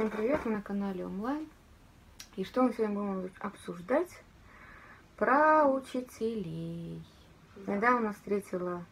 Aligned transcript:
Всем 0.00 0.10
привет, 0.10 0.46
мы 0.46 0.52
на 0.52 0.62
канале 0.62 1.04
онлайн. 1.04 1.46
И 2.34 2.42
что 2.42 2.62
мы 2.62 2.72
сегодня 2.72 2.94
будем 2.94 3.30
обсуждать? 3.38 4.08
Про 5.18 5.66
учителей. 5.66 7.02
Недавно 7.66 8.14
встретила 8.14 8.82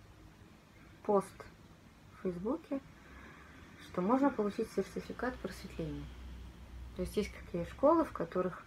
пост 1.04 1.32
в 2.12 2.24
Фейсбуке, 2.24 2.80
что 3.84 4.02
можно 4.02 4.28
получить 4.28 4.70
сертификат 4.72 5.34
просветления. 5.36 6.04
То 6.96 7.00
есть 7.00 7.16
есть 7.16 7.32
какие 7.32 7.64
школы, 7.64 8.04
в 8.04 8.12
которых, 8.12 8.62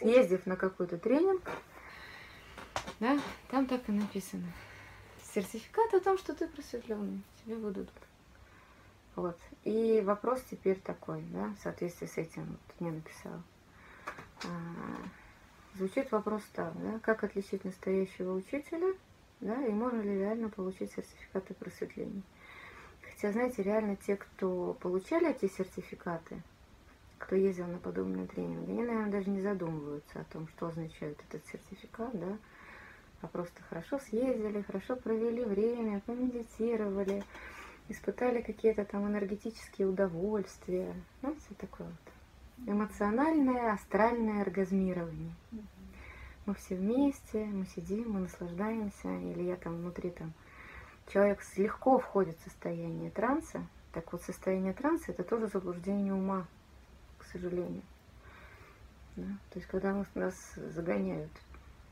съездив 0.00 0.46
на 0.46 0.56
какой-то 0.56 0.98
тренинг, 0.98 1.48
да, 2.98 3.20
там 3.52 3.66
так 3.66 3.88
и 3.88 3.92
написано. 3.92 4.52
Сертификат 5.32 5.94
о 5.94 6.00
том, 6.00 6.18
что 6.18 6.34
ты 6.34 6.48
просветленный, 6.48 7.22
тебе 7.44 7.54
выдадут. 7.54 7.94
Вот. 9.16 9.38
И 9.64 10.02
вопрос 10.04 10.42
теперь 10.50 10.78
такой, 10.78 11.22
да, 11.32 11.54
в 11.58 11.62
соответствии 11.62 12.06
с 12.06 12.18
этим 12.18 12.44
вот 12.44 12.80
мне 12.80 12.92
написал. 12.92 13.42
А, 14.44 14.48
звучит 15.74 16.12
вопрос 16.12 16.42
так, 16.52 16.72
да, 16.80 16.98
как 17.00 17.24
отличить 17.24 17.64
настоящего 17.64 18.34
учителя, 18.34 18.94
да, 19.40 19.66
и 19.66 19.70
можно 19.70 20.02
ли 20.02 20.18
реально 20.18 20.50
получить 20.50 20.92
сертификаты 20.92 21.54
просветления. 21.54 22.22
Хотя, 23.00 23.32
знаете, 23.32 23.62
реально 23.62 23.96
те, 23.96 24.16
кто 24.16 24.76
получали 24.80 25.30
эти 25.30 25.48
сертификаты, 25.48 26.42
кто 27.18 27.36
ездил 27.36 27.66
на 27.66 27.78
подобные 27.78 28.26
тренинги, 28.26 28.70
они, 28.70 28.82
наверное, 28.82 29.10
даже 29.10 29.30
не 29.30 29.40
задумываются 29.40 30.20
о 30.20 30.24
том, 30.24 30.46
что 30.48 30.68
означает 30.68 31.18
этот 31.30 31.42
сертификат, 31.46 32.18
да, 32.18 32.36
а 33.22 33.28
просто 33.28 33.62
хорошо 33.70 33.98
съездили, 33.98 34.60
хорошо 34.60 34.94
провели 34.96 35.42
время, 35.42 36.00
помедитировали, 36.00 37.24
испытали 37.88 38.40
какие-то 38.42 38.84
там 38.84 39.06
энергетические 39.06 39.88
удовольствия. 39.88 40.94
Ну, 41.22 41.34
все 41.34 41.54
такое 41.54 41.86
вот. 41.86 42.68
Эмоциональное, 42.68 43.72
астральное 43.72 44.42
оргазмирование. 44.42 45.32
Мы 46.46 46.54
все 46.54 46.76
вместе, 46.76 47.44
мы 47.44 47.66
сидим, 47.66 48.12
мы 48.12 48.20
наслаждаемся, 48.20 49.08
или 49.08 49.42
я 49.42 49.56
там 49.56 49.76
внутри 49.76 50.10
там 50.10 50.32
человек 51.12 51.40
легко 51.56 51.98
входит 51.98 52.36
в 52.38 52.44
состояние 52.44 53.10
транса. 53.10 53.66
Так 53.92 54.12
вот, 54.12 54.22
состояние 54.22 54.72
транса 54.72 55.12
это 55.12 55.24
тоже 55.24 55.48
заблуждение 55.48 56.12
ума, 56.12 56.46
к 57.18 57.24
сожалению. 57.24 57.82
Да? 59.16 59.26
То 59.50 59.58
есть, 59.58 59.66
когда 59.68 60.04
нас 60.14 60.34
загоняют 60.54 61.30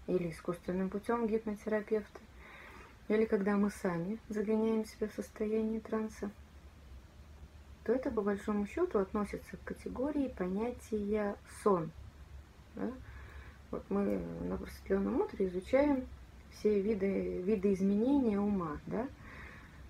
или 0.06 0.30
искусственным 0.30 0.90
путем 0.90 1.26
гипнотерапевты, 1.26 2.20
или 3.08 3.24
когда 3.24 3.56
мы 3.56 3.70
сами 3.70 4.18
загоняем 4.28 4.84
себя 4.84 5.08
в 5.08 5.14
состояние 5.14 5.80
транса, 5.80 6.30
то 7.84 7.92
это 7.92 8.10
по 8.10 8.22
большому 8.22 8.66
счету 8.66 8.98
относится 8.98 9.56
к 9.56 9.64
категории 9.64 10.28
понятия 10.28 11.36
сон. 11.62 11.90
Да? 12.74 12.90
Вот 13.70 13.84
мы 13.90 14.22
на 14.48 14.56
просветленном 14.56 15.20
утре 15.20 15.46
изучаем 15.46 16.06
все 16.52 16.80
виды, 16.80 17.42
виды 17.42 17.74
изменения 17.74 18.40
ума. 18.40 18.78
Да? 18.86 19.06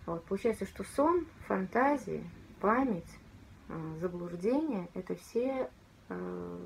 Вот, 0.07 0.25
получается, 0.25 0.67
что 0.67 0.83
сон, 0.83 1.27
фантазии, 1.47 2.25
память, 2.61 3.19
а, 3.69 3.97
заблуждение– 4.01 4.89
это 4.95 5.15
все 5.15 5.71
э, 6.09 6.59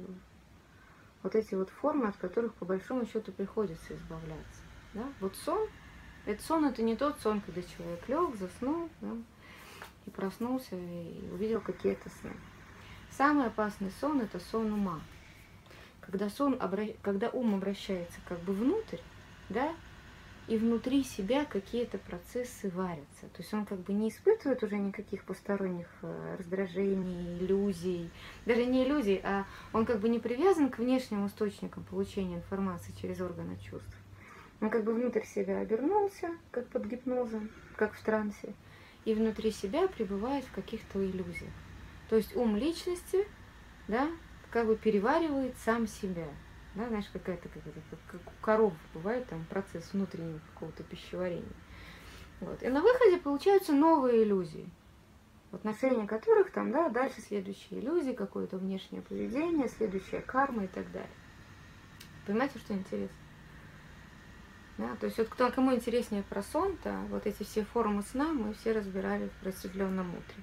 вот 1.22 1.34
эти 1.34 1.54
вот 1.54 1.68
формы, 1.70 2.08
от 2.08 2.16
которых 2.16 2.54
по 2.54 2.64
большому 2.64 3.06
счету 3.06 3.32
приходится 3.32 3.94
избавляться. 3.94 4.62
Да? 4.94 5.04
Вот 5.20 5.36
сон 5.36 5.68
это 6.28 6.42
сон 6.42 6.66
это 6.66 6.82
не 6.82 6.94
тот 6.94 7.18
сон, 7.20 7.40
когда 7.40 7.62
человек 7.62 8.06
лег, 8.06 8.36
заснул 8.36 8.90
да, 9.00 9.12
и 10.06 10.10
проснулся 10.10 10.76
и 10.76 11.26
увидел 11.32 11.60
какие-то 11.62 12.10
сны. 12.20 12.32
Самый 13.10 13.46
опасный 13.46 13.90
сон 13.98 14.20
это 14.20 14.38
сон 14.38 14.72
ума. 14.72 15.00
Когда, 16.02 16.28
сон, 16.28 16.58
когда 17.02 17.30
ум 17.30 17.54
обращается 17.54 18.20
как 18.28 18.40
бы 18.40 18.52
внутрь, 18.52 18.98
да, 19.48 19.74
и 20.48 20.58
внутри 20.58 21.02
себя 21.02 21.46
какие-то 21.46 21.96
процессы 21.96 22.70
варятся. 22.70 23.26
То 23.32 23.42
есть 23.42 23.52
он 23.54 23.64
как 23.64 23.80
бы 23.80 23.92
не 23.94 24.10
испытывает 24.10 24.62
уже 24.62 24.76
никаких 24.76 25.24
посторонних 25.24 25.88
э, 26.02 26.36
раздражений, 26.38 27.38
иллюзий. 27.38 28.10
Даже 28.44 28.64
не 28.64 28.84
иллюзий, 28.84 29.20
а 29.24 29.44
он 29.72 29.86
как 29.86 30.00
бы 30.00 30.08
не 30.08 30.18
привязан 30.18 30.70
к 30.70 30.78
внешним 30.78 31.26
источникам 31.26 31.84
получения 31.84 32.36
информации 32.36 32.94
через 33.00 33.20
органы 33.20 33.58
чувств. 33.58 33.97
Он 34.60 34.70
как 34.70 34.84
бы 34.84 34.92
внутрь 34.92 35.24
себя 35.24 35.60
обернулся, 35.60 36.30
как 36.50 36.66
под 36.68 36.86
гипнозом, 36.86 37.50
как 37.76 37.94
в 37.94 38.02
трансе, 38.02 38.54
и 39.04 39.14
внутри 39.14 39.52
себя 39.52 39.86
пребывает 39.86 40.44
в 40.44 40.52
каких-то 40.52 41.04
иллюзиях. 41.04 41.52
То 42.08 42.16
есть 42.16 42.34
ум 42.34 42.56
личности, 42.56 43.26
да, 43.86 44.08
как 44.50 44.66
бы 44.66 44.76
переваривает 44.76 45.54
сам 45.64 45.86
себя. 45.86 46.26
Да, 46.74 46.88
знаешь, 46.88 47.08
какая-то, 47.12 47.48
как, 47.48 47.62
как, 48.10 48.20
у 48.20 48.44
коров 48.44 48.72
бывает 48.94 49.26
там 49.26 49.44
процесс 49.48 49.92
внутреннего 49.92 50.40
какого-то 50.54 50.82
пищеварения. 50.82 51.44
Вот. 52.40 52.62
И 52.62 52.68
на 52.68 52.80
выходе 52.80 53.18
получаются 53.18 53.72
новые 53.72 54.22
иллюзии, 54.22 54.68
в 55.50 55.56
отношении 55.56 56.06
которых 56.06 56.52
там, 56.52 56.70
да, 56.70 56.88
дальше 56.88 57.20
следующие 57.20 57.80
иллюзии, 57.80 58.12
какое-то 58.12 58.58
внешнее 58.58 59.02
поведение, 59.02 59.68
следующая 59.68 60.20
карма 60.20 60.64
и 60.64 60.68
так 60.68 60.90
далее. 60.92 61.10
Понимаете, 62.26 62.58
что 62.58 62.74
интересно? 62.74 63.16
Да? 64.78 64.96
То 64.96 65.06
есть 65.06 65.18
вот 65.18 65.28
кто, 65.28 65.50
кому 65.50 65.74
интереснее 65.74 66.22
про 66.22 66.42
сон-то, 66.42 66.92
вот 67.10 67.26
эти 67.26 67.42
все 67.42 67.64
форумы 67.64 68.02
сна 68.02 68.32
мы 68.32 68.54
все 68.54 68.72
разбирали 68.72 69.28
в 69.28 69.32
просветленном 69.42 70.10
утре. 70.10 70.42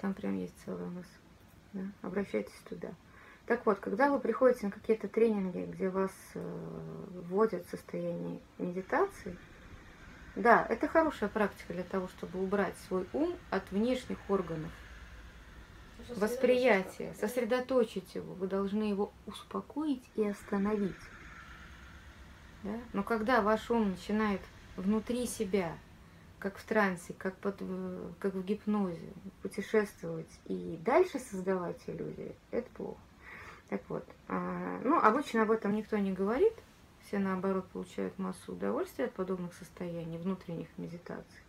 Там 0.00 0.14
прям 0.14 0.36
есть 0.36 0.54
целый 0.64 0.86
у 0.86 0.90
нас. 0.90 1.06
Да? 1.72 1.82
Обращайтесь 2.02 2.60
туда. 2.68 2.90
Так 3.46 3.66
вот, 3.66 3.78
когда 3.78 4.10
вы 4.10 4.18
приходите 4.20 4.66
на 4.66 4.72
какие-то 4.72 5.06
тренинги, 5.06 5.70
где 5.70 5.90
вас 5.90 6.12
э, 6.34 6.40
вводят 7.28 7.66
в 7.66 7.70
состояние 7.70 8.40
медитации, 8.58 9.36
да, 10.34 10.66
это 10.68 10.88
хорошая 10.88 11.28
практика 11.28 11.74
для 11.74 11.84
того, 11.84 12.08
чтобы 12.08 12.42
убрать 12.42 12.74
свой 12.88 13.06
ум 13.12 13.36
от 13.50 13.70
внешних 13.70 14.18
органов 14.28 14.72
восприятия, 16.16 17.14
сосредоточить 17.20 18.14
его. 18.14 18.34
Вы 18.34 18.46
должны 18.46 18.84
его 18.84 19.12
успокоить 19.26 20.04
и 20.16 20.26
остановить. 20.26 20.96
Но 22.92 23.02
когда 23.02 23.42
ваш 23.42 23.70
ум 23.70 23.90
начинает 23.90 24.40
внутри 24.76 25.26
себя, 25.26 25.76
как 26.38 26.56
в 26.56 26.64
трансе, 26.64 27.14
как, 27.16 27.36
под, 27.36 27.62
как 28.18 28.34
в 28.34 28.44
гипнозе, 28.44 29.12
путешествовать 29.42 30.40
и 30.46 30.78
дальше 30.84 31.18
создавать 31.18 31.80
иллюзии, 31.86 32.34
это 32.50 32.68
плохо. 32.70 33.00
Так 33.68 33.82
вот, 33.88 34.06
а, 34.28 34.80
ну, 34.84 34.98
обычно 34.98 35.42
об 35.42 35.50
этом 35.50 35.74
никто 35.74 35.96
не 35.96 36.12
говорит, 36.12 36.52
все 37.06 37.18
наоборот 37.18 37.66
получают 37.68 38.18
массу 38.18 38.52
удовольствия 38.52 39.06
от 39.06 39.12
подобных 39.12 39.54
состояний, 39.54 40.18
внутренних 40.18 40.68
медитаций. 40.76 41.40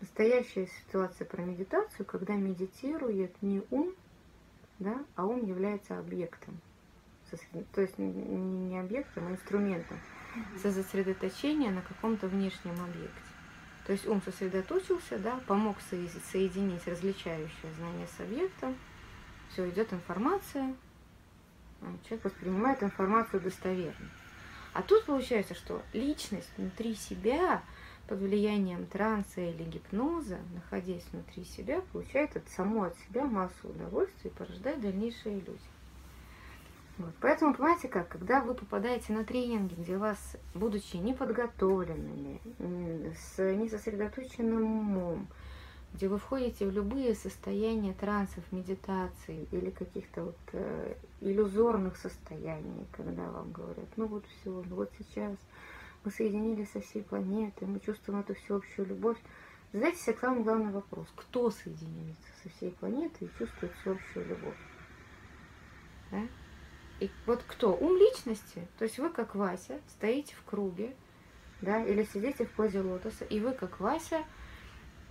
Настоящая 0.00 0.66
ситуация 0.66 1.26
про 1.26 1.42
медитацию, 1.42 2.04
когда 2.04 2.34
медитирует 2.34 3.40
не 3.42 3.62
ум, 3.70 3.94
да, 4.78 5.02
а 5.16 5.26
ум 5.26 5.44
является 5.44 5.98
объектом 5.98 6.60
то 7.74 7.80
есть 7.80 7.98
не 7.98 8.78
объектом, 8.78 9.26
а 9.28 9.30
инструментом 9.30 9.98
сосредоточения 10.60 11.70
на 11.70 11.82
каком-то 11.82 12.26
внешнем 12.28 12.74
объекте. 12.82 13.20
То 13.86 13.92
есть 13.92 14.06
ум 14.06 14.22
сосредоточился, 14.22 15.18
да, 15.18 15.38
помог 15.46 15.76
соединить 15.80 16.86
различающее 16.86 17.72
знание 17.76 18.08
с 18.16 18.20
объектом, 18.20 18.76
все, 19.50 19.68
идет 19.68 19.92
информация, 19.92 20.74
а 21.82 21.86
человек 22.08 22.24
воспринимает 22.24 22.82
информацию 22.82 23.40
достоверно. 23.42 24.08
А 24.72 24.82
тут 24.82 25.04
получается, 25.04 25.54
что 25.54 25.82
личность 25.92 26.50
внутри 26.56 26.94
себя 26.94 27.62
под 28.08 28.18
влиянием 28.18 28.86
транса 28.86 29.40
или 29.40 29.62
гипноза, 29.62 30.38
находясь 30.54 31.04
внутри 31.12 31.44
себя, 31.44 31.80
получает 31.92 32.36
от 32.36 32.48
само 32.48 32.84
от 32.84 32.96
себя 32.98 33.24
массу 33.24 33.68
удовольствия 33.68 34.30
и 34.30 34.34
порождает 34.34 34.80
дальнейшие 34.80 35.38
иллюзии. 35.38 35.60
Вот. 36.98 37.12
Поэтому, 37.20 37.54
понимаете 37.54 37.88
как, 37.88 38.08
когда 38.08 38.40
вы 38.40 38.54
попадаете 38.54 39.12
на 39.12 39.24
тренинги, 39.24 39.74
где 39.74 39.96
вас, 39.96 40.36
будучи 40.54 40.96
неподготовленными, 40.96 42.40
с 43.16 43.38
несосредоточенным 43.38 44.62
умом, 44.62 45.26
где 45.94 46.08
вы 46.08 46.18
входите 46.18 46.66
в 46.66 46.72
любые 46.72 47.14
состояния 47.14 47.94
трансов, 47.94 48.44
медитации 48.52 49.48
или 49.50 49.70
каких-то 49.70 50.24
вот 50.24 50.38
э, 50.52 50.94
иллюзорных 51.20 51.96
состояний, 51.96 52.86
когда 52.92 53.28
вам 53.30 53.52
говорят, 53.52 53.88
ну 53.96 54.06
вот 54.06 54.24
все, 54.26 54.62
ну 54.68 54.76
вот 54.76 54.90
сейчас 54.98 55.36
мы 56.04 56.10
соединились 56.10 56.70
со 56.70 56.80
всей 56.80 57.02
планетой, 57.02 57.66
мы 57.66 57.80
чувствуем 57.80 58.20
эту 58.20 58.34
всеобщую 58.34 58.88
любовь. 58.88 59.18
Задайте 59.72 59.98
себе 59.98 60.16
самый 60.20 60.44
главный 60.44 60.72
вопрос, 60.72 61.08
кто 61.16 61.50
соединяется 61.50 62.28
со 62.42 62.48
всей 62.50 62.70
планетой 62.72 63.28
и 63.28 63.38
чувствует 63.38 63.72
всеобщую 63.80 64.26
любовь? 64.26 64.58
Да? 66.12 66.22
И 67.00 67.10
вот 67.26 67.42
кто? 67.46 67.74
Ум 67.74 67.96
личности. 67.96 68.66
То 68.78 68.84
есть 68.84 68.98
вы, 68.98 69.10
как 69.10 69.34
Вася, 69.34 69.80
стоите 69.88 70.34
в 70.34 70.44
круге, 70.44 70.94
да, 71.60 71.84
или 71.84 72.04
сидите 72.04 72.44
в 72.44 72.50
позе 72.50 72.80
лотоса, 72.80 73.24
и 73.24 73.40
вы, 73.40 73.52
как 73.52 73.80
Вася, 73.80 74.24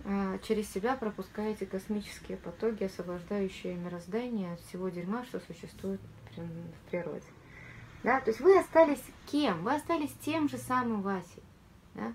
а, 0.04 0.38
через 0.38 0.70
себя 0.70 0.96
пропускаете 0.96 1.66
космические 1.66 2.36
потоки, 2.36 2.84
освобождающие 2.84 3.74
мироздание 3.74 4.54
от 4.54 4.60
всего 4.60 4.88
дерьма, 4.88 5.24
что 5.24 5.40
существует 5.40 6.00
в 6.36 6.90
природе. 6.90 7.24
Да? 8.02 8.20
То 8.20 8.30
есть 8.30 8.40
вы 8.40 8.58
остались 8.58 9.02
кем? 9.26 9.64
Вы 9.64 9.74
остались 9.74 10.12
тем 10.24 10.48
же 10.48 10.58
самым 10.58 11.00
Васей. 11.00 11.42
Да? 11.94 12.12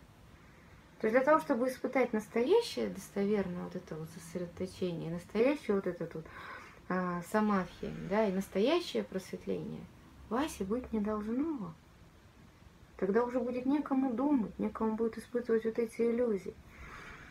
То 1.00 1.07
есть 1.07 1.16
для 1.16 1.21
того, 1.21 1.39
чтобы 1.39 1.68
испытать 1.68 2.13
настоящее 2.13 2.89
достоверное 2.89 3.63
вот 3.63 3.75
это 3.75 3.95
вот 3.95 4.10
сосредоточение, 4.12 5.12
настоящее 5.12 5.75
вот 5.75 5.88
это 5.88 6.06
тут 6.06 6.25
а, 6.90 7.22
самадхи, 7.32 7.94
да, 8.10 8.28
и 8.28 8.32
настоящее 8.32 9.04
просветление, 9.04 9.86
Васе 10.30 10.64
быть 10.64 10.92
не 10.92 11.00
должно. 11.00 11.72
Тогда 12.98 13.24
уже 13.24 13.40
будет 13.40 13.68
некому 13.68 14.12
думать, 14.12 14.58
некому 14.58 14.96
будет 14.96 15.20
испытывать 15.20 15.66
вот 15.66 15.78
эти 15.78 16.02
иллюзии. 16.02 16.56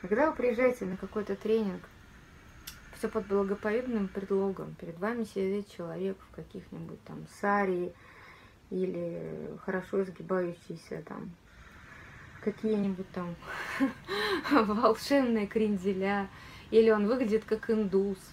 Когда 0.00 0.30
вы 0.30 0.36
приезжаете 0.36 0.84
на 0.84 0.96
какой-то 0.96 1.34
тренинг, 1.34 1.82
все 2.96 3.08
под 3.08 3.26
благополучным 3.26 4.06
предлогом, 4.06 4.76
перед 4.80 4.96
вами 4.98 5.24
сидит 5.24 5.68
человек 5.70 6.16
в 6.30 6.36
каких-нибудь 6.36 7.02
там 7.02 7.26
сарии 7.40 7.92
или 8.70 9.58
хорошо 9.64 10.02
изгибающийся 10.04 11.02
там 11.02 11.32
какие-нибудь 12.42 13.10
там 13.10 13.34
волшебные 14.52 15.48
кренделя, 15.48 16.28
или 16.70 16.90
он 16.90 17.08
выглядит 17.08 17.44
как 17.44 17.68
индус– 17.70 18.18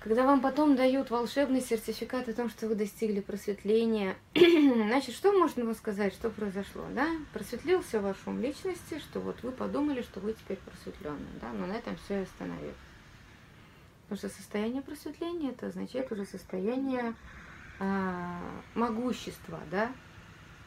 когда 0.00 0.24
вам 0.24 0.40
потом 0.40 0.76
дают 0.76 1.10
волшебный 1.10 1.60
сертификат 1.60 2.28
о 2.28 2.32
том, 2.32 2.48
что 2.48 2.66
вы 2.68 2.74
достигли 2.74 3.20
просветления, 3.20 4.16
значит, 4.34 5.14
что 5.14 5.30
можно 5.32 5.64
вам 5.64 5.74
сказать, 5.74 6.14
что 6.14 6.30
произошло, 6.30 6.84
да? 6.94 7.06
Просветлился 7.34 8.00
ваш 8.00 8.16
ум 8.24 8.40
личности, 8.40 8.98
что 8.98 9.20
вот 9.20 9.42
вы 9.42 9.52
подумали, 9.52 10.00
что 10.00 10.20
вы 10.20 10.32
теперь 10.32 10.56
просветленный, 10.56 11.28
да? 11.40 11.52
Но 11.52 11.66
на 11.66 11.74
этом 11.74 11.96
все 12.04 12.20
и 12.20 12.22
остановилось. 12.22 12.74
Потому 14.08 14.18
что 14.18 14.28
состояние 14.40 14.80
просветления, 14.80 15.50
это 15.50 15.66
означает 15.66 16.10
уже 16.10 16.24
состояние 16.24 17.14
а, 17.78 18.40
могущества, 18.74 19.60
да? 19.70 19.92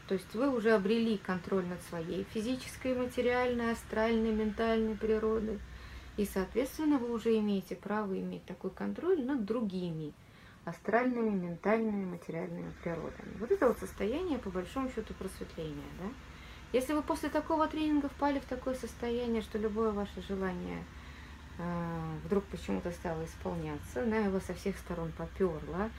То 0.07 0.13
есть 0.13 0.31
вы 0.35 0.56
уже 0.56 0.74
обрели 0.74 1.18
контроль 1.18 1.65
над 1.65 1.81
своей 1.83 2.24
физической, 2.25 2.94
материальной, 2.94 3.71
астральной, 3.71 4.31
ментальной 4.31 4.95
природой– 4.95 5.59
и, 6.18 6.25
соответственно, 6.25 6.98
вы 6.98 7.12
уже 7.12 7.38
имеете 7.39 7.75
право 7.75 8.18
иметь 8.19 8.45
такой 8.45 8.71
контроль 8.71 9.24
над 9.24 9.45
другими 9.45 10.13
астральными, 10.65 11.30
ментальными, 11.30 12.06
материальными 12.06 12.71
природами. 12.81 13.36
Вот 13.39 13.51
это 13.51 13.68
вот 13.68 13.80
состояние, 13.80 14.38
по 14.38 14.50
большому 14.50 14.89
счету, 14.89 15.13
просветления. 15.13 15.83
Да? 16.00 16.10
Если 16.71 16.94
вы 16.94 17.01
после 17.01 17.30
такого 17.30 17.68
тренинга 17.68 18.10
впали 18.10 18.39
в 18.39 18.45
такое 18.45 18.75
состояние, 18.75 19.42
что 19.42 19.57
любое 19.57 19.92
ваше 19.92 20.21
желание 20.21 20.83
э, 21.57 22.18
вдруг 22.25 22.45
почему-то 22.45 22.92
стало 22.92 23.25
исполняться, 23.25 24.06
да, 24.06 24.18
его 24.18 24.39
со 24.39 24.54
всех 24.54 24.77
сторон 24.77 25.12
поперло, 25.12 25.89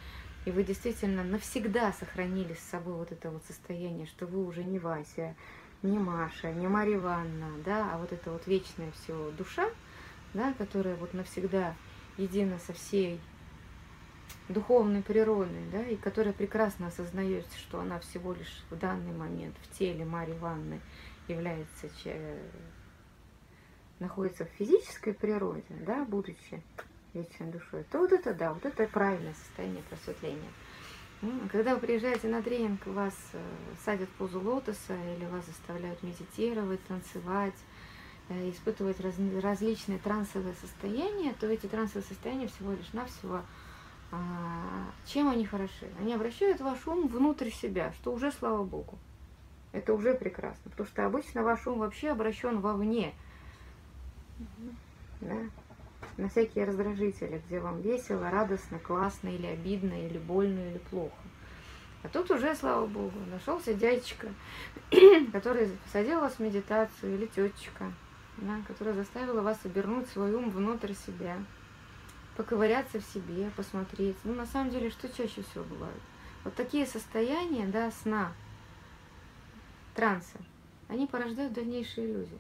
и 0.47 0.51
вы 0.51 0.65
действительно 0.65 1.25
навсегда 1.25 1.93
сохранили 1.93 2.55
с 2.55 2.71
собой 2.71 2.95
вот 2.95 3.13
это 3.13 3.31
вот 3.31 3.45
состояние, 3.47 4.07
что 4.07 4.27
вы 4.27 4.45
уже 4.45 4.65
не 4.65 4.79
Вася, 4.79 5.37
не 5.83 5.99
Маша, 5.99 6.53
не 6.53 6.67
Марья 6.67 6.97
Ивановна, 6.97 7.51
да, 7.65 7.91
а 7.93 7.99
вот 7.99 8.13
это 8.13 8.33
вот 8.33 8.47
вечная 8.47 8.91
все 8.93 9.31
душа, 9.37 9.69
да, 10.35 10.53
которая 10.53 10.97
вот 10.97 11.15
навсегда 11.15 11.75
едина 12.17 12.59
со 12.59 12.73
всей 12.73 13.21
духовной 14.49 15.03
природой, 15.03 15.65
да, 15.73 15.83
и 15.87 15.97
которая 15.97 16.35
прекрасно 16.35 16.89
осознает, 16.89 17.47
что 17.57 17.81
она 17.81 17.99
всего 18.01 18.35
лишь 18.35 18.65
в 18.71 18.77
данный 18.77 19.13
момент 19.13 19.57
в 19.63 19.79
теле 19.79 20.05
Марьи 20.05 20.37
Ивановны 20.37 20.81
является, 21.29 21.89
находится 23.99 24.45
в 24.45 24.49
физической 24.59 25.15
природе, 25.15 25.65
да, 25.87 26.05
будучи 26.05 26.63
вечной 27.15 27.47
душой, 27.47 27.85
то 27.91 27.99
вот 28.01 28.13
это 28.13 28.35
да, 28.35 28.53
вот 28.53 28.65
это 28.67 28.87
правильное 28.89 29.35
состояние 29.35 29.83
просветления. 29.89 30.51
Когда 31.51 31.75
вы 31.75 31.81
приезжаете 31.81 32.29
на 32.29 32.43
тренинг, 32.43 32.87
вас 32.87 33.15
э, 33.33 33.41
садят 33.83 34.11
в 34.11 34.13
позу 34.13 34.41
лотоса 34.41 34.95
или 35.17 35.25
вас 35.27 35.47
заставляют 35.47 36.03
медитировать, 36.03 36.85
танцевать, 36.87 37.55
испытывать 38.29 39.01
раз, 39.01 39.15
различные 39.43 39.99
трансовые 39.99 40.55
состояния, 40.61 41.35
то 41.39 41.47
эти 41.47 41.67
трансовые 41.67 42.05
состояния 42.05 42.49
всего 42.49 42.73
лишь 42.73 42.93
навсего 42.93 43.43
а, 44.15 44.91
чем 45.07 45.29
они 45.29 45.45
хороши? 45.45 45.91
Они 45.99 46.15
обращают 46.15 46.61
ваш 46.61 46.87
ум 46.87 47.09
внутрь 47.09 47.51
себя, 47.51 47.93
что 47.95 48.13
уже 48.13 48.31
слава 48.31 48.63
богу. 48.63 48.99
Это 49.73 49.93
уже 49.93 50.15
прекрасно, 50.15 50.71
потому 50.71 50.89
что 50.89 51.05
обычно 51.05 51.43
ваш 51.43 51.67
ум 51.67 51.81
вообще 51.81 52.11
обращен 52.11 52.61
вовне. 52.61 53.13
Да? 55.21 55.37
На 56.17 56.29
всякие 56.29 56.65
раздражители, 56.65 57.43
где 57.47 57.59
вам 57.59 57.81
весело, 57.81 58.31
радостно, 58.31 58.79
классно, 58.79 59.29
или 59.29 59.47
обидно, 59.47 60.07
или 60.07 60.19
больно, 60.19 60.61
или 60.61 60.79
плохо. 60.79 61.17
А 62.05 62.09
тут 62.09 62.31
уже, 62.31 62.55
слава 62.55 62.87
богу, 62.87 63.19
нашелся 63.33 63.75
дядечка, 63.75 64.29
который 65.33 65.71
посадил 65.85 66.21
вас 66.21 66.35
в 66.35 66.41
медитацию, 66.41 67.15
или 67.15 67.27
тетечка, 67.27 67.93
да, 68.39 68.61
которая 68.67 68.95
заставила 68.95 69.43
вас 69.43 69.59
обернуть 69.65 70.09
свой 70.09 70.33
ум 70.35 70.51
внутрь 70.51 70.93
себя, 70.95 71.37
поковыряться 72.37 73.01
в 73.01 73.05
себе, 73.05 73.51
посмотреть. 73.57 74.17
Ну, 74.25 74.35
на 74.35 74.47
самом 74.47 74.71
деле, 74.71 74.91
что 74.91 75.09
чаще 75.09 75.43
всего 75.43 75.65
бывает? 75.65 76.01
Вот 76.45 76.55
такие 76.55 76.87
состояния, 76.87 77.67
да, 77.67 77.91
сна, 77.91 78.33
транса, 79.95 80.39
они 80.89 81.07
порождают 81.07 81.53
дальнейшие 81.53 82.07
иллюзии. 82.11 82.39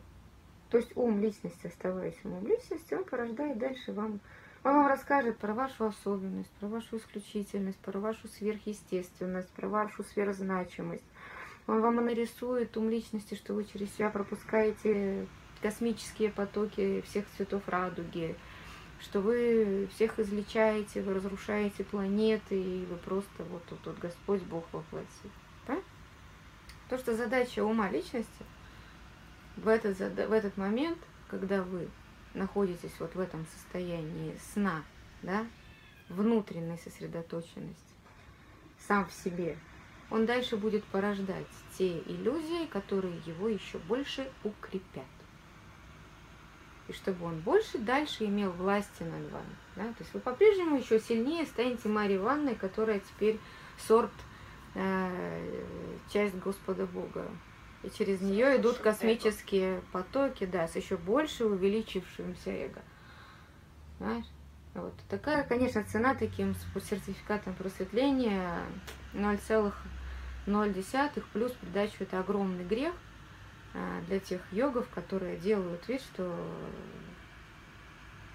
То 0.70 0.78
есть 0.78 0.90
ум 0.96 1.20
личности, 1.20 1.68
оставаясь 1.68 2.18
умом 2.24 2.46
личности, 2.46 2.94
он 2.94 3.04
порождает 3.04 3.58
дальше 3.58 3.92
вам, 3.92 4.20
он 4.64 4.74
вам 4.74 4.86
расскажет 4.88 5.38
про 5.38 5.54
вашу 5.54 5.86
особенность, 5.86 6.50
про 6.58 6.66
вашу 6.66 6.96
исключительность, 6.96 7.78
про 7.78 7.98
вашу 8.00 8.28
сверхъестественность, 8.28 9.50
про 9.50 9.68
вашу 9.68 10.02
сверхзначимость. 10.02 11.04
Он 11.66 11.80
вам 11.80 11.96
нарисует 11.96 12.76
ум 12.76 12.90
личности, 12.90 13.34
что 13.36 13.54
вы 13.54 13.64
через 13.64 13.94
себя 13.94 14.10
пропускаете 14.10 15.26
космические 15.64 16.28
потоки 16.28 17.02
всех 17.06 17.24
цветов 17.38 17.62
радуги, 17.68 18.36
что 19.00 19.22
вы 19.22 19.88
всех 19.94 20.18
излечаете, 20.18 21.00
вы 21.00 21.14
разрушаете 21.14 21.84
планеты, 21.84 22.60
и 22.60 22.84
вы 22.84 22.96
просто 22.96 23.42
вот 23.44 23.64
тут 23.64 23.78
вот 23.86 23.98
Господь 23.98 24.42
Бог 24.42 24.66
воплоти. 24.72 25.08
Да? 25.66 25.78
То, 26.90 26.98
что 26.98 27.16
задача 27.16 27.64
ума 27.64 27.88
личности 27.88 28.44
в 29.56 29.66
этот, 29.68 29.96
в 29.96 30.32
этот 30.32 30.54
момент, 30.58 30.98
когда 31.28 31.62
вы 31.62 31.88
находитесь 32.34 32.92
вот 32.98 33.14
в 33.14 33.20
этом 33.20 33.46
состоянии 33.46 34.36
сна, 34.52 34.84
да, 35.22 35.46
внутренней 36.10 36.76
сосредоточенности, 36.76 37.94
сам 38.86 39.08
в 39.08 39.14
себе, 39.14 39.56
он 40.10 40.26
дальше 40.26 40.58
будет 40.58 40.84
порождать 40.84 41.46
те 41.78 42.00
иллюзии, 42.00 42.66
которые 42.66 43.18
его 43.24 43.48
еще 43.48 43.78
больше 43.78 44.30
укрепят 44.44 45.06
и 46.88 46.92
чтобы 46.92 47.26
он 47.26 47.40
больше 47.40 47.78
дальше 47.78 48.26
имел 48.26 48.50
власти 48.52 49.02
над 49.02 49.30
вами. 49.30 49.56
Да? 49.76 49.84
То 49.84 50.00
есть 50.00 50.12
вы 50.12 50.20
по-прежнему 50.20 50.76
еще 50.76 51.00
сильнее 51.00 51.46
станете 51.46 51.88
Марьей 51.88 52.18
Ивановной, 52.18 52.54
которая 52.54 53.00
теперь 53.00 53.40
сорт, 53.78 54.12
э, 54.74 55.64
часть 56.12 56.36
Господа 56.36 56.86
Бога. 56.86 57.26
И 57.82 57.90
через 57.90 58.20
нее 58.20 58.58
идут 58.58 58.78
космические 58.78 59.76
эго. 59.76 59.84
потоки, 59.92 60.46
да, 60.46 60.68
с 60.68 60.76
еще 60.76 60.96
больше 60.96 61.44
увеличившимся 61.44 62.50
эго. 62.50 62.82
Знаешь? 63.98 64.26
Вот. 64.74 64.94
Такая, 65.08 65.44
конечно, 65.44 65.84
цена 65.84 66.14
таким 66.14 66.54
сертификатом 66.74 67.54
просветления 67.54 68.60
0,0 69.12 71.22
плюс 71.32 71.52
придачу 71.52 71.96
это 72.00 72.20
огромный 72.20 72.64
грех– 72.64 72.94
для 74.06 74.20
тех 74.20 74.40
йогов, 74.52 74.88
которые 74.90 75.36
делают 75.38 75.86
вид, 75.88 76.00
что 76.00 76.32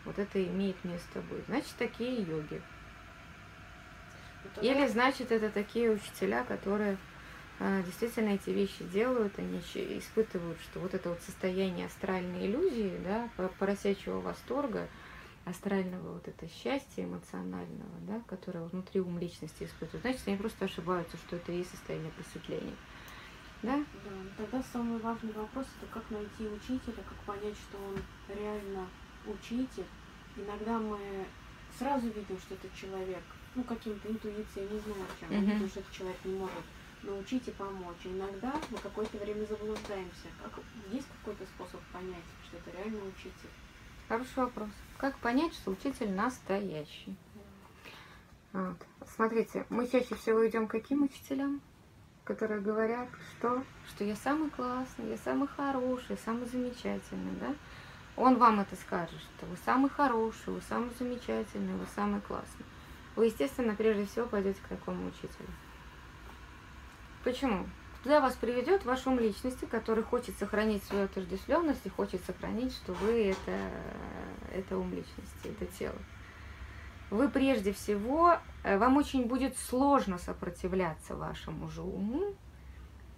вот 0.05 0.19
это 0.19 0.43
имеет 0.43 0.83
место 0.83 1.21
быть. 1.29 1.45
Значит, 1.45 1.73
такие 1.77 2.21
йоги. 2.21 2.61
Или 4.61 4.87
значит, 4.87 5.31
это 5.31 5.49
такие 5.49 5.91
учителя, 5.91 6.43
которые 6.43 6.97
а, 7.59 7.83
действительно 7.83 8.29
эти 8.29 8.49
вещи 8.51 8.83
делают, 8.85 9.37
они 9.37 9.59
испытывают, 9.59 10.59
что 10.61 10.79
вот 10.79 10.93
это 10.93 11.09
вот 11.09 11.21
состояние 11.21 11.87
астральной 11.87 12.47
иллюзии, 12.47 12.97
да, 13.03 13.29
поросячьего 13.59 14.21
восторга, 14.21 14.87
астрального 15.45 16.13
вот 16.13 16.27
это 16.27 16.47
счастья 16.47 17.03
эмоционального, 17.03 17.91
да, 18.07 18.21
которое 18.27 18.63
внутри 18.65 19.01
ум 19.01 19.19
личности 19.19 19.65
испытывают, 19.65 20.01
значит, 20.01 20.21
они 20.27 20.37
просто 20.37 20.65
ошибаются, 20.65 21.17
что 21.17 21.35
это 21.35 21.51
и 21.51 21.57
есть 21.57 21.71
состояние 21.71 22.11
просветления. 22.11 22.75
Да? 23.61 23.77
Да. 23.77 24.11
Тогда 24.37 24.63
самый 24.71 24.99
важный 24.99 25.33
вопрос 25.33 25.65
это 25.81 25.91
как 25.93 26.09
найти 26.11 26.47
учителя, 26.47 27.03
как 27.03 27.17
понять, 27.25 27.57
что 27.57 27.77
он 27.77 27.97
реально 28.33 28.87
учитель. 29.25 29.85
Иногда 30.37 30.79
мы 30.79 30.97
сразу 31.77 32.07
видим, 32.07 32.39
что 32.39 32.55
это 32.55 32.69
человек, 32.75 33.23
ну, 33.55 33.63
каким-то 33.63 34.09
интуицией, 34.09 34.69
не 34.71 34.79
знаю 34.79 35.05
чем, 35.19 35.29
mm-hmm. 35.29 35.53
видим, 35.53 35.69
что 35.69 35.79
этот 35.81 35.91
человек 35.91 36.17
не 36.23 36.35
может 36.35 36.63
научить 37.03 37.47
и 37.47 37.51
помочь. 37.51 38.05
Иногда 38.05 38.53
мы 38.69 38.77
какое-то 38.77 39.17
время 39.17 39.45
заблуждаемся. 39.45 40.27
Как, 40.43 40.63
есть 40.91 41.07
какой-то 41.19 41.45
способ 41.45 41.81
понять, 41.91 42.23
что 42.45 42.57
это 42.57 42.77
реально 42.77 43.01
учитель? 43.05 43.49
Хороший 44.07 44.37
вопрос. 44.37 44.69
Как 44.97 45.17
понять, 45.19 45.53
что 45.53 45.71
учитель 45.71 46.11
настоящий? 46.11 47.15
Вот. 48.51 48.77
Смотрите, 49.15 49.65
мы 49.69 49.87
чаще 49.87 50.15
всего 50.15 50.47
идем 50.47 50.67
к 50.67 50.71
каким 50.71 51.03
учителям? 51.03 51.61
Которые 52.29 52.61
говорят, 52.61 53.09
что, 53.31 53.63
что 53.87 54.03
я 54.03 54.15
самый 54.15 54.51
классный, 54.51 55.09
я 55.09 55.17
самый 55.17 55.47
хороший, 55.47 56.15
самый 56.23 56.45
замечательный, 56.45 57.33
да? 57.39 57.55
Он 58.15 58.37
вам 58.37 58.59
это 58.59 58.75
скажет, 58.75 59.19
что 59.19 59.47
вы 59.47 59.57
самый 59.65 59.89
хороший, 59.89 60.53
вы 60.53 60.61
самый 60.61 60.91
замечательный, 60.99 61.73
вы 61.73 61.87
самый 61.95 62.21
классный. 62.21 62.67
Вы, 63.15 63.25
естественно, 63.25 63.73
прежде 63.73 64.05
всего 64.05 64.27
пойдете 64.27 64.59
к 64.61 64.67
такому 64.67 65.07
учителю. 65.07 65.49
Почему? 67.23 67.67
Туда 68.03 68.21
вас 68.21 68.35
приведет 68.35 68.85
ваш 68.85 69.07
ум 69.07 69.19
личности, 69.19 69.65
который 69.65 70.03
хочет 70.03 70.37
сохранить 70.37 70.83
свою 70.83 71.05
отождествленность 71.05 71.83
и 71.85 71.89
хочет 71.89 72.23
сохранить, 72.25 72.75
что 72.75 72.93
вы 72.93 73.31
это, 73.31 73.71
это 74.53 74.77
ум 74.77 74.91
личности, 74.93 75.45
это 75.45 75.65
тело. 75.65 75.97
Вы 77.09 77.27
прежде 77.27 77.73
всего, 77.73 78.37
э, 78.63 78.77
вам 78.77 78.97
очень 78.97 79.25
будет 79.25 79.57
сложно 79.57 80.19
сопротивляться 80.19 81.15
вашему 81.15 81.69
же 81.69 81.81
уму, 81.81 82.35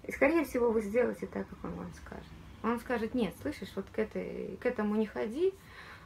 и 0.03 0.11
скорее 0.11 0.45
всего 0.45 0.71
вы 0.71 0.81
сделаете 0.81 1.27
так, 1.27 1.47
как 1.47 1.63
он 1.63 1.71
вам 1.71 1.91
скажет. 1.93 2.31
Он 2.63 2.79
скажет, 2.79 3.13
нет, 3.13 3.33
слышишь, 3.41 3.71
вот 3.75 3.85
к, 3.91 3.99
этой, 3.99 4.57
к 4.61 4.65
этому 4.65 4.95
не 4.95 5.07
ходи, 5.07 5.53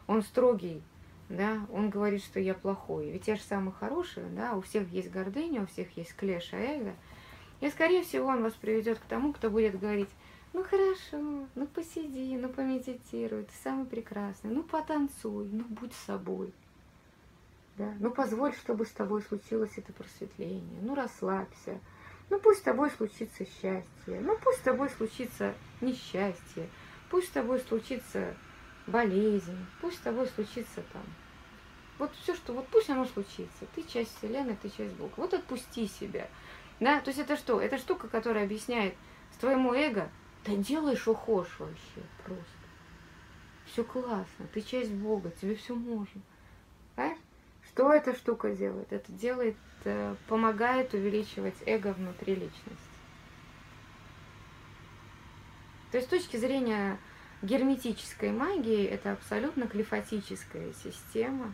он 0.08 0.24
строгий, 0.24 0.82
да, 1.30 1.66
он 1.72 1.90
говорит, 1.90 2.24
что 2.24 2.40
я 2.40 2.54
плохой, 2.54 3.12
ведь 3.12 3.28
я 3.28 3.36
же 3.36 3.42
самый 3.42 3.74
хороший, 3.74 4.24
да, 4.32 4.54
у 4.54 4.62
всех 4.62 4.90
есть 4.90 5.12
гордыня, 5.12 5.64
у 5.64 5.68
всех 5.68 5.96
есть 5.96 6.16
клеша 6.16 6.58
эго, 6.58 6.96
и, 7.62 7.70
скорее 7.70 8.04
всего, 8.04 8.28
он 8.28 8.42
вас 8.42 8.54
приведет 8.54 9.00
к 9.00 9.06
тому, 9.06 9.32
кто 9.32 9.50
будет 9.50 9.80
говорить, 9.80 10.10
ну 10.54 10.64
хорошо, 10.64 11.48
ну 11.54 11.68
посиди, 11.68 12.36
ну 12.38 12.50
помедитируй, 12.50 13.44
ты 13.44 13.54
самый 13.64 13.86
прекрасный, 13.86 14.52
ну 14.52 14.64
потанцуй, 14.64 15.50
ну 15.52 15.64
будь 15.70 15.94
собой. 16.06 16.54
Да? 17.78 17.94
Ну 18.00 18.12
позволь, 18.12 18.54
чтобы 18.54 18.86
с 18.86 18.92
тобой 18.92 19.22
случилось 19.22 19.74
это 19.76 19.92
просветление, 19.92 20.80
ну 20.82 20.96
расслабься, 20.96 21.80
ну 22.30 22.40
пусть 22.40 22.60
с 22.60 22.64
тобой 22.64 22.90
случится 22.92 23.46
счастье, 23.46 24.22
ну 24.22 24.38
пусть 24.42 24.60
с 24.60 24.62
тобой 24.62 24.90
случится 24.90 25.54
несчастье, 25.82 26.70
пусть 27.10 27.28
с 27.28 27.32
тобой 27.32 27.60
случится 27.60 28.34
болезнь, 28.88 29.58
пусть 29.82 29.98
с 29.98 30.02
тобой 30.02 30.28
случится 30.28 30.84
там. 30.94 31.04
Вот 31.98 32.14
все, 32.22 32.36
что 32.36 32.54
вот 32.54 32.68
пусть 32.68 32.90
оно 32.90 33.06
случится. 33.06 33.66
Ты 33.74 33.84
часть 33.84 34.18
Вселенной, 34.18 34.58
ты 34.62 34.70
часть 34.70 34.94
Бога. 34.96 35.14
Вот 35.16 35.34
отпусти 35.34 35.88
себя. 35.88 36.28
Да, 36.82 37.00
то 37.00 37.10
есть 37.10 37.20
это 37.22 37.38
что? 37.38 37.62
Это 37.62 37.78
штука, 37.78 38.10
которая 38.10 38.44
объясняет 38.44 38.96
твоему 39.40 39.74
эго, 39.74 40.10
да 40.46 40.56
делай, 40.56 40.96
что 40.96 41.14
хочешь 41.14 41.60
вообще, 41.60 42.02
просто. 42.24 42.46
Все 43.66 43.84
классно, 43.84 44.48
ты 44.54 44.62
часть 44.62 44.92
Бога, 44.92 45.32
тебе 45.42 45.56
все 45.56 45.76
можно. 45.76 46.22
Что 47.76 47.92
эта 47.92 48.16
штука 48.16 48.52
делает? 48.52 48.94
Это 48.94 49.12
делает, 49.12 49.58
э, 49.84 50.16
помогает 50.30 50.94
увеличивать 50.94 51.56
эго 51.66 51.92
внутри 51.92 52.34
личности. 52.34 52.80
То 55.92 55.98
есть 55.98 56.08
с 56.08 56.10
точки 56.10 56.38
зрения 56.38 56.98
герметической 57.42 58.32
магии, 58.32 58.86
это 58.86 59.12
абсолютно 59.12 59.68
клифатическая 59.68 60.72
система. 60.72 61.54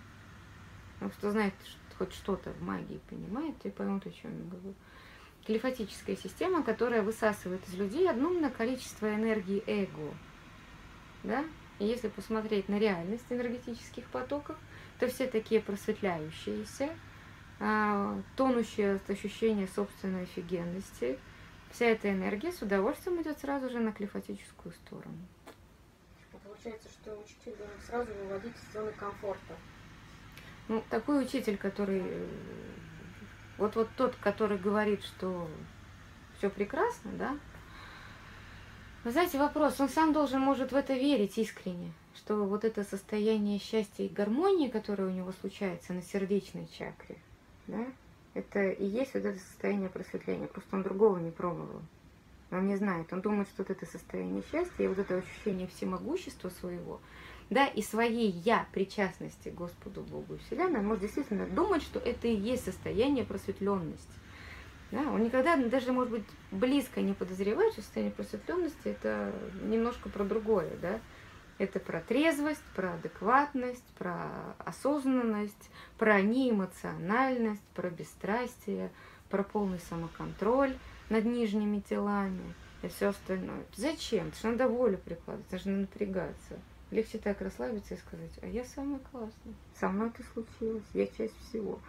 Ну, 0.99 1.09
кто 1.09 1.31
знает 1.31 1.55
хоть 1.97 2.13
что-то 2.13 2.51
в 2.51 2.61
магии 2.61 3.01
понимает, 3.09 3.55
и 3.63 3.71
поймут, 3.71 4.05
о 4.05 4.11
чем 4.11 4.31
я 4.37 4.43
говорю 4.43 4.75
телепатическая 5.47 6.15
система, 6.15 6.61
которая 6.61 7.01
высасывает 7.01 7.67
из 7.67 7.73
людей 7.73 8.07
огромное 8.07 8.51
количество 8.51 9.11
энергии 9.11 9.63
эго. 9.65 10.13
Да? 11.23 11.43
И 11.81 11.83
если 11.83 12.09
посмотреть 12.09 12.69
на 12.69 12.77
реальность 12.77 13.25
энергетических 13.31 14.05
потоков, 14.09 14.55
то 14.99 15.07
все 15.07 15.25
такие 15.25 15.59
просветляющиеся, 15.59 16.89
а, 17.59 18.21
тонущие 18.35 18.97
от 18.97 19.09
ощущения 19.09 19.67
собственной 19.67 20.23
офигенности. 20.23 21.17
Вся 21.71 21.87
эта 21.87 22.11
энергия 22.11 22.51
с 22.51 22.61
удовольствием 22.61 23.19
идет 23.23 23.39
сразу 23.39 23.67
же 23.67 23.79
на 23.79 23.91
клифатическую 23.91 24.75
сторону. 24.75 25.17
Получается, 26.43 26.87
что 26.89 27.17
учитель 27.17 27.57
должен 27.57 27.81
сразу 27.81 28.13
выводить 28.13 28.53
из 28.55 28.73
зоны 28.73 28.91
комфорта. 28.91 29.55
Ну, 30.67 30.83
такой 30.87 31.23
учитель, 31.23 31.57
который 31.57 32.03
вот, 33.57 33.75
вот 33.75 33.89
тот, 33.97 34.15
который 34.17 34.59
говорит, 34.59 35.03
что 35.03 35.49
все 36.37 36.51
прекрасно, 36.51 37.11
да, 37.13 37.37
вы 39.03 39.11
знаете, 39.11 39.37
вопрос, 39.37 39.79
он 39.79 39.89
сам 39.89 40.13
должен, 40.13 40.41
может, 40.41 40.71
в 40.71 40.75
это 40.75 40.93
верить 40.93 41.37
искренне, 41.37 41.91
что 42.15 42.45
вот 42.45 42.63
это 42.63 42.83
состояние 42.83 43.59
счастья 43.59 44.03
и 44.03 44.09
гармонии, 44.09 44.69
которое 44.69 45.07
у 45.07 45.11
него 45.11 45.31
случается 45.41 45.93
на 45.93 46.01
сердечной 46.01 46.67
чакре, 46.77 47.17
да, 47.67 47.85
это 48.33 48.69
и 48.69 48.85
есть 48.85 49.13
вот 49.13 49.25
это 49.25 49.39
состояние 49.39 49.89
просветления, 49.89 50.47
просто 50.47 50.75
он 50.75 50.83
другого 50.83 51.17
не 51.17 51.31
пробовал. 51.31 51.81
Он 52.51 52.67
не 52.67 52.75
знает, 52.75 53.11
он 53.13 53.21
думает, 53.21 53.47
что 53.47 53.63
вот 53.63 53.69
это 53.69 53.85
состояние 53.85 54.43
счастья 54.51 54.83
и 54.83 54.87
вот 54.87 54.99
это 54.99 55.17
ощущение 55.17 55.67
всемогущества 55.67 56.49
своего– 56.49 56.99
да, 57.51 57.67
и 57.67 57.81
своей 57.81 58.31
я 58.31 58.65
причастности 58.71 59.49
Господу 59.49 60.01
Богу 60.03 60.35
и 60.35 60.37
Вселенной, 60.37 60.79
он 60.79 60.87
может 60.87 61.01
действительно 61.01 61.45
думать, 61.45 61.83
что 61.83 61.99
это 61.99 62.29
и 62.29 62.33
есть 62.33 62.63
состояние 62.63 63.25
просветленности. 63.25 64.07
Да, 64.91 65.09
он 65.09 65.23
никогда 65.23 65.55
даже, 65.55 65.93
может 65.93 66.11
быть, 66.11 66.25
близко 66.51 67.01
не 67.01 67.13
подозревает, 67.13 67.73
что 67.73 67.81
состояние 67.81 68.13
просветленности 68.13 68.87
это 68.87 69.31
немножко 69.63 70.09
про 70.09 70.23
другое, 70.25 70.69
да. 70.81 70.99
Это 71.57 71.79
про 71.79 72.01
трезвость, 72.01 72.63
про 72.75 72.93
адекватность, 72.95 73.85
про 73.97 74.29
осознанность, 74.57 75.69
про 75.97 76.21
неэмоциональность, 76.21 77.61
про 77.75 77.89
бесстрастие, 77.89 78.89
про 79.29 79.43
полный 79.43 79.79
самоконтроль 79.79 80.75
над 81.09 81.25
нижними 81.25 81.79
телами 81.79 82.53
и 82.81 82.87
все 82.87 83.09
остальное. 83.09 83.63
Зачем? 83.75 84.29
Это 84.29 84.39
же 84.39 84.47
надо 84.47 84.67
волю 84.67 84.97
прикладывать, 84.97 85.63
же 85.63 85.69
напрягаться. 85.69 86.59
Легче 86.89 87.19
так 87.19 87.39
расслабиться 87.41 87.93
и 87.93 87.97
сказать, 87.97 88.31
а 88.41 88.47
я 88.47 88.65
самый 88.65 88.99
классный, 89.11 89.55
со 89.79 89.87
мной 89.87 90.09
это 90.09 90.23
случилось, 90.33 90.83
я 90.93 91.07
часть 91.07 91.37
всего. 91.47 91.79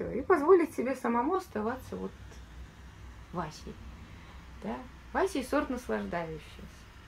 Все, 0.00 0.10
и 0.12 0.22
позволить 0.22 0.74
себе 0.74 0.94
самому 0.94 1.34
оставаться 1.34 1.96
вот 1.96 2.10
Васей. 3.32 3.74
Да? 4.62 4.76
Васей 5.12 5.44
сорт 5.44 5.68
наслаждающийся. 5.68 6.40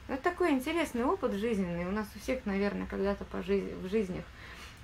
Это 0.09 0.23
такой 0.23 0.51
интересный 0.51 1.05
опыт 1.05 1.33
жизненный. 1.33 1.87
У 1.87 1.91
нас 1.91 2.07
у 2.15 2.19
всех, 2.19 2.45
наверное, 2.45 2.87
когда-то 2.87 3.25
по 3.25 3.43
жизни, 3.43 3.73
в 3.73 3.89
жизнях, 3.89 4.25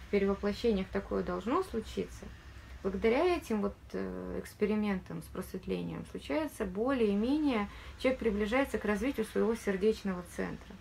в 0.07 0.11
перевоплощениях 0.11 0.89
такое 0.89 1.23
должно 1.23 1.63
случиться. 1.63 2.25
Благодаря 2.83 3.25
этим 3.37 3.61
вот 3.61 3.75
э, 3.93 4.41
экспериментам 4.41 5.23
с 5.23 5.27
просветлением 5.27 6.07
случается 6.07 6.65
более-менее, 6.65 7.69
человек 7.99 8.21
приближается 8.21 8.79
к 8.79 8.85
развитию 8.87 9.27
своего 9.27 9.55
сердечного 9.55 10.25
центра. 10.35 10.75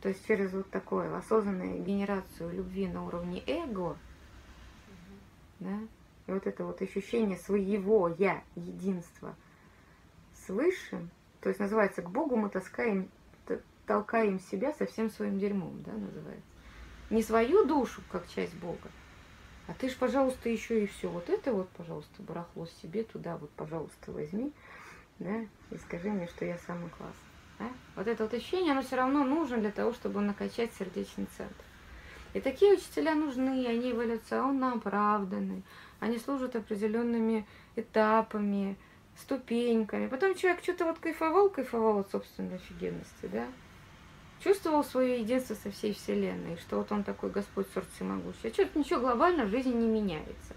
То 0.00 0.08
есть 0.08 0.26
через 0.26 0.52
вот 0.52 0.70
такую 0.70 1.14
осознанную 1.14 1.82
генерацию 1.82 2.54
любви 2.54 2.86
на 2.86 3.04
уровне 3.04 3.42
эго, 3.46 3.98
да, 5.60 5.78
и 6.26 6.32
вот 6.32 6.46
это 6.46 6.64
вот 6.64 6.82
ощущение 6.82 7.36
своего 7.36 8.08
я, 8.08 8.42
единства 8.56 9.34
с 10.34 10.48
Высшим, 10.48 11.10
то 11.40 11.48
есть 11.48 11.60
называется 11.60 12.02
к 12.02 12.10
Богу 12.10 12.36
мы 12.36 12.48
таскаем, 12.48 13.08
толкаем 13.86 14.40
себя 14.40 14.72
со 14.72 14.86
всем 14.86 15.10
своим 15.10 15.38
дерьмом, 15.38 15.82
да, 15.82 15.92
называется. 15.92 16.44
Не 17.10 17.22
свою 17.22 17.64
душу, 17.64 18.02
как 18.10 18.28
часть 18.28 18.54
Бога, 18.54 18.90
а 19.66 19.74
ты 19.74 19.88
ж, 19.88 19.96
пожалуйста, 19.96 20.48
еще 20.48 20.82
и 20.82 20.86
все. 20.86 21.08
Вот 21.08 21.28
это 21.28 21.52
вот, 21.52 21.68
пожалуйста, 21.70 22.22
барахло 22.22 22.66
себе 22.82 23.04
туда, 23.04 23.36
вот, 23.36 23.50
пожалуйста, 23.50 24.10
возьми, 24.10 24.52
да, 25.20 25.42
и 25.70 25.76
скажи 25.76 26.10
мне, 26.10 26.26
что 26.26 26.44
я 26.44 26.58
самый 26.58 26.90
классный. 26.90 27.14
Да? 27.60 27.68
Вот 27.94 28.06
это 28.08 28.24
вот 28.24 28.34
ощущение, 28.34 28.72
оно 28.72 28.82
все 28.82 28.96
равно 28.96 29.22
нужно 29.22 29.58
для 29.58 29.70
того, 29.70 29.92
чтобы 29.92 30.20
накачать 30.20 30.72
сердечный 30.74 31.26
центр. 31.36 31.64
И 32.34 32.40
такие 32.40 32.74
учителя 32.74 33.14
нужны, 33.14 33.66
они 33.66 33.92
эволюционно 33.92 34.72
оправданы, 34.72 35.62
они 35.98 36.18
служат 36.18 36.56
определенными 36.56 37.46
этапами, 37.76 38.76
ступеньками. 39.16 40.06
Потом 40.06 40.34
человек 40.34 40.62
что-то 40.62 40.84
вот 40.86 40.98
кайфовал, 40.98 41.50
кайфовал 41.50 42.00
от 42.00 42.10
собственной 42.10 42.56
офигенности, 42.56 43.26
да? 43.26 43.46
Чувствовал 44.42 44.82
свое 44.84 45.20
единство 45.20 45.54
со 45.54 45.70
всей 45.70 45.92
Вселенной, 45.92 46.56
что 46.56 46.78
вот 46.78 46.90
он 46.92 47.04
такой 47.04 47.30
Господь 47.30 47.66
Сорт 47.74 47.86
Всемогущий. 47.94 48.48
А 48.48 48.52
что-то 48.52 48.78
ничего 48.78 49.00
глобально 49.00 49.44
в 49.44 49.50
жизни 49.50 49.72
не 49.72 49.86
меняется. 49.86 50.54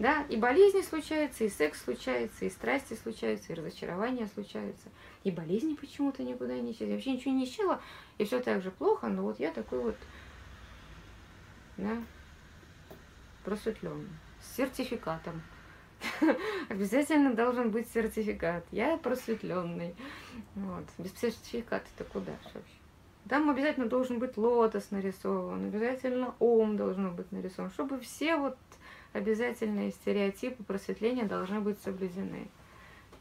Да, 0.00 0.24
и 0.30 0.36
болезни 0.36 0.80
случаются, 0.80 1.44
и 1.44 1.50
секс 1.50 1.84
случается, 1.84 2.46
и 2.46 2.50
страсти 2.50 2.94
случаются, 2.94 3.52
и 3.52 3.54
разочарования 3.54 4.26
случаются. 4.34 4.88
И 5.24 5.30
болезни 5.30 5.74
почему-то 5.74 6.22
никуда 6.22 6.58
не 6.58 6.72
исчезли. 6.72 6.86
Я 6.86 6.94
вообще 6.94 7.12
ничего 7.12 7.34
не 7.34 7.44
исчезла, 7.44 7.82
и 8.16 8.24
все 8.24 8.40
так 8.40 8.62
же 8.62 8.70
плохо, 8.70 9.08
но 9.08 9.22
вот 9.22 9.38
я 9.38 9.50
такой 9.50 9.78
вот, 9.80 9.96
да, 11.80 12.02
просветленный, 13.44 14.08
с 14.40 14.56
сертификатом 14.56 15.42
обязательно 16.68 17.34
должен 17.34 17.70
быть 17.70 17.88
сертификат. 17.92 18.64
Я 18.70 18.96
просветленный. 18.96 19.94
Вот. 20.54 20.84
Без 20.98 21.12
сертификата 21.18 21.86
ты 21.96 22.04
куда 22.04 22.32
вообще? 22.32 22.60
Там 23.28 23.50
обязательно 23.50 23.86
должен 23.86 24.18
быть 24.18 24.36
лотос 24.36 24.90
нарисован, 24.90 25.66
обязательно 25.66 26.34
ом 26.38 26.76
должно 26.76 27.10
быть 27.10 27.30
нарисован, 27.32 27.70
чтобы 27.70 28.00
все 28.00 28.36
вот 28.36 28.56
обязательные 29.12 29.90
стереотипы 29.90 30.62
просветления 30.64 31.24
должны 31.24 31.60
быть 31.60 31.80
соблюдены. 31.80 32.48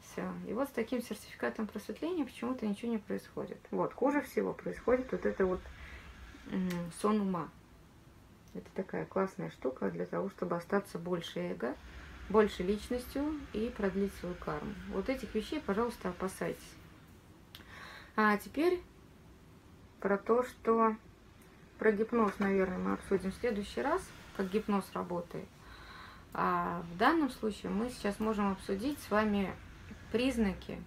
Все. 0.01 0.23
И 0.47 0.53
вот 0.53 0.69
с 0.69 0.71
таким 0.71 1.01
сертификатом 1.01 1.67
просветления 1.67 2.25
почему-то 2.25 2.65
ничего 2.65 2.91
не 2.91 2.97
происходит. 2.97 3.59
Вот, 3.71 3.93
хуже 3.93 4.21
всего 4.21 4.53
происходит 4.53 5.11
вот 5.11 5.25
это 5.25 5.45
вот 5.45 5.59
сон 7.01 7.21
ума. 7.21 7.49
Это 8.53 8.69
такая 8.75 9.05
классная 9.05 9.51
штука 9.51 9.89
для 9.91 10.05
того, 10.05 10.29
чтобы 10.29 10.55
остаться 10.55 10.97
больше 10.97 11.39
эго, 11.39 11.75
больше 12.29 12.63
личностью 12.63 13.39
и 13.53 13.71
продлить 13.75 14.13
свою 14.15 14.35
карму. 14.35 14.73
Вот 14.89 15.09
этих 15.09 15.33
вещей, 15.35 15.59
пожалуйста, 15.59 16.09
опасайтесь. 16.09 16.73
А 18.15 18.37
теперь 18.37 18.81
про 19.99 20.17
то, 20.17 20.43
что 20.43 20.95
про 21.77 21.91
гипноз, 21.91 22.33
наверное, 22.39 22.77
мы 22.77 22.93
обсудим 22.93 23.31
в 23.31 23.35
следующий 23.35 23.81
раз, 23.81 24.01
как 24.35 24.49
гипноз 24.49 24.85
работает. 24.93 25.47
А 26.33 26.83
в 26.93 26.97
данном 26.97 27.29
случае 27.29 27.71
мы 27.71 27.89
сейчас 27.89 28.19
можем 28.19 28.51
обсудить 28.51 28.99
с 28.99 29.09
вами 29.09 29.51
признаки, 30.11 30.81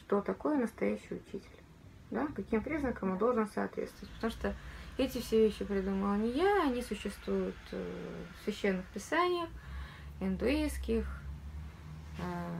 что 0.00 0.20
такое 0.20 0.56
настоящий 0.56 1.14
учитель. 1.14 1.62
Да? 2.10 2.26
Каким 2.34 2.62
признакам 2.62 3.12
он 3.12 3.18
должен 3.18 3.46
соответствовать. 3.48 4.12
Потому 4.14 4.30
что 4.32 4.54
эти 4.98 5.18
все 5.18 5.46
вещи 5.46 5.64
придумала 5.64 6.16
не 6.16 6.30
я, 6.32 6.64
они 6.64 6.82
существуют 6.82 7.56
э, 7.70 8.24
в 8.34 8.44
священных 8.44 8.84
писаниях, 8.86 9.48
индуистских, 10.20 11.06
э, 12.18 12.58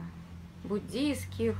буддийских, 0.63 1.57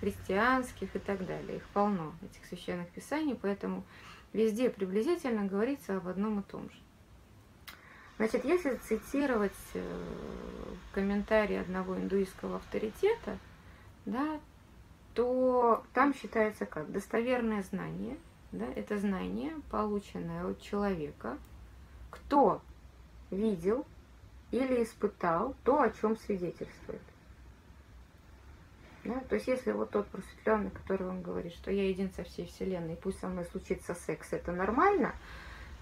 христианских 0.00 0.94
и 0.96 0.98
так 0.98 1.26
далее. 1.26 1.58
Их 1.58 1.66
полно, 1.68 2.14
этих 2.22 2.44
священных 2.46 2.88
писаний, 2.88 3.34
поэтому 3.34 3.84
везде 4.32 4.70
приблизительно 4.70 5.44
говорится 5.44 5.96
об 5.96 6.08
одном 6.08 6.40
и 6.40 6.42
том 6.42 6.70
же. 6.70 6.76
Значит, 8.16 8.46
если 8.46 8.76
цитировать 8.76 9.52
э, 9.74 10.74
комментарий 10.92 11.60
одного 11.60 11.96
индуистского 11.96 12.56
авторитета, 12.56 13.38
да, 14.06 14.40
то 15.12 15.84
там 15.92 16.14
считается 16.14 16.64
как 16.64 16.90
достоверное 16.90 17.62
знание, 17.62 18.16
да, 18.56 18.66
это 18.74 18.98
знание, 18.98 19.52
полученное 19.70 20.46
от 20.46 20.60
человека, 20.60 21.38
кто 22.10 22.62
видел 23.30 23.84
или 24.50 24.82
испытал 24.82 25.54
то, 25.64 25.82
о 25.82 25.90
чем 25.90 26.16
свидетельствует. 26.16 27.02
Да? 29.04 29.20
То 29.28 29.36
есть 29.36 29.46
если 29.46 29.72
вот 29.72 29.90
тот 29.90 30.06
просветленный, 30.08 30.70
который 30.70 31.06
вам 31.06 31.22
говорит, 31.22 31.52
что 31.52 31.70
я 31.70 31.88
един 31.88 32.10
со 32.12 32.24
всей 32.24 32.46
вселенной, 32.46 32.96
пусть 32.96 33.20
со 33.20 33.28
мной 33.28 33.44
случится 33.44 33.94
секс, 33.94 34.32
это 34.32 34.52
нормально, 34.52 35.14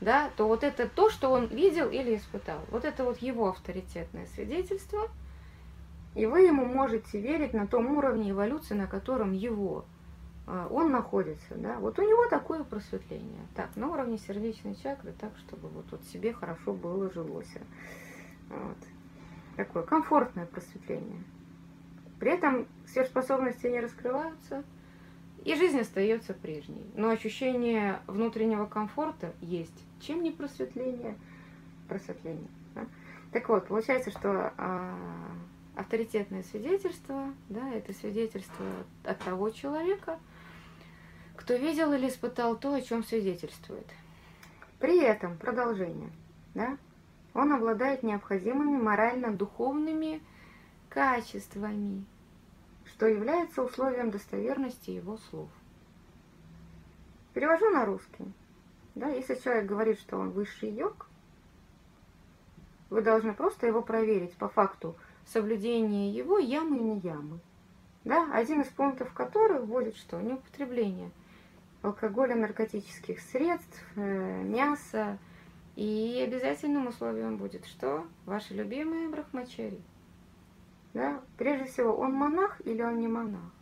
да, 0.00 0.31
то 0.37 0.47
вот 0.47 0.64
это 0.64 0.88
то, 0.88 1.09
что 1.09 1.31
он 1.31 1.47
видел 1.47 1.88
или 1.88 2.16
испытал. 2.16 2.61
Вот 2.71 2.85
это 2.85 3.04
вот 3.04 3.19
его 3.19 3.49
авторитетное 3.49 4.26
свидетельство, 4.26 5.09
и 6.14 6.26
вы 6.26 6.43
ему 6.43 6.64
можете 6.64 7.21
верить 7.21 7.54
на 7.54 7.66
том 7.66 7.97
уровне 7.97 8.31
эволюции, 8.31 8.75
на 8.75 8.87
котором 8.87 9.33
его 9.33 9.85
он 10.47 10.91
находится, 10.91 11.55
да, 11.55 11.79
вот 11.79 11.99
у 11.99 12.03
него 12.03 12.29
такое 12.29 12.65
просветление, 12.65 13.47
так, 13.55 13.75
на 13.77 13.89
уровне 13.89 14.19
сердечной 14.19 14.75
чакры, 14.75 15.15
так, 15.19 15.33
чтобы 15.39 15.69
вот, 15.69 15.87
вот 15.91 16.05
себе 16.05 16.35
хорошо 16.35 16.75
было, 16.75 17.11
жилось. 17.11 17.55
Вот. 18.51 18.77
Такое 19.57 19.85
комфортное 19.85 20.47
просветление. 20.47 21.23
При 22.21 22.33
этом 22.33 22.67
сверхспособности 22.87 23.67
не 23.67 23.81
раскрываются, 23.81 24.65
и 25.45 25.55
жизнь 25.55 25.79
остается 25.79 26.35
прежней. 26.35 26.87
Но 26.95 27.11
ощущение 27.11 28.01
внутреннего 28.07 28.67
комфорта 28.67 29.33
есть. 29.41 29.85
Чем 30.01 30.23
не 30.23 30.31
просветление? 30.31 31.17
Просветление. 31.89 32.49
Да? 32.75 32.87
Так 33.33 33.49
вот, 33.49 33.67
получается, 33.67 34.11
что 34.11 34.53
а, 34.57 34.97
авторитетное 35.76 36.43
свидетельство, 36.45 37.35
да, 37.49 37.69
это 37.73 37.93
свидетельство 37.93 38.65
от 39.04 39.19
того 39.19 39.50
человека, 39.50 40.19
кто 41.45 41.57
видел 41.57 41.93
или 41.93 42.09
испытал 42.09 42.57
то, 42.57 42.73
о 42.73 42.80
чем 42.80 43.04
свидетельствует. 43.04 43.87
При 44.78 44.99
этом 44.99 45.37
продолжение, 45.37 46.11
да, 46.54 46.78
он 47.35 47.52
обладает 47.52 48.02
необходимыми 48.02 48.80
морально-духовными 48.80 50.23
качествами, 50.89 52.07
что 52.87 53.07
является 53.07 53.63
условием 53.63 54.11
достоверности 54.11 54.89
его 54.89 55.19
слов. 55.28 55.50
Перевожу 57.35 57.69
на 57.69 57.85
русский. 57.85 58.33
Да, 58.95 59.09
если 59.09 59.35
человек 59.35 59.67
говорит, 59.67 60.00
что 60.00 60.17
он 60.17 60.30
высший 60.30 60.71
йог, 60.71 61.09
вы 62.89 63.02
должны 63.02 63.35
просто 63.35 63.67
его 63.67 63.83
проверить 63.83 64.35
по 64.37 64.49
факту 64.49 64.97
соблюдения 65.26 66.11
его 66.11 66.39
ямы 66.39 66.78
и 66.78 66.83
не 66.83 66.99
ямы. 67.00 67.39
Да, 68.04 68.30
один 68.33 68.63
из 68.63 68.69
пунктов 68.69 69.13
которых 69.13 69.67
будет 69.67 69.97
что? 69.97 70.19
Неупотребление 70.23 71.11
алкоголя, 71.84 72.34
наркотических 72.34 73.20
средств, 73.20 73.82
э, 73.97 74.42
мяса. 74.42 75.18
И 75.76 76.23
обязательным 76.26 76.86
условием 76.86 77.36
будет 77.36 77.66
что? 77.66 78.06
Ваши 78.26 78.54
любимые 78.54 79.08
брахмачари. 79.08 79.80
Да? 80.94 81.20
Прежде 81.36 81.66
всего, 81.66 81.94
он 81.97 82.12
монах 82.12 82.60
или 82.64 82.80
он 82.82 83.00
не 83.00 83.08
монах? 83.08 83.52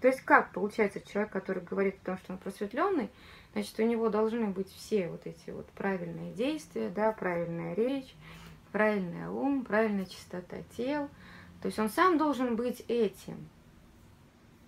То 0.00 0.08
есть 0.08 0.20
как 0.20 0.52
получается 0.52 1.00
человек, 1.00 1.32
который 1.32 1.62
говорит 1.62 1.96
о 2.02 2.06
том, 2.06 2.18
что 2.18 2.32
он 2.34 2.38
просветленный, 2.38 3.10
значит, 3.52 3.78
у 3.80 3.82
него 3.82 4.08
должны 4.08 4.46
быть 4.46 4.70
все 4.72 5.08
вот 5.08 5.26
эти 5.26 5.50
вот 5.50 5.66
правильные 5.70 6.32
действия, 6.32 6.90
да, 6.90 7.10
правильная 7.12 7.74
речь, 7.74 8.14
правильный 8.70 9.26
ум, 9.28 9.64
правильная 9.64 10.04
чистота 10.04 10.58
тел. 10.76 11.08
То 11.62 11.66
есть 11.66 11.78
он 11.78 11.88
сам 11.88 12.18
должен 12.18 12.54
быть 12.54 12.84
этим. 12.86 13.48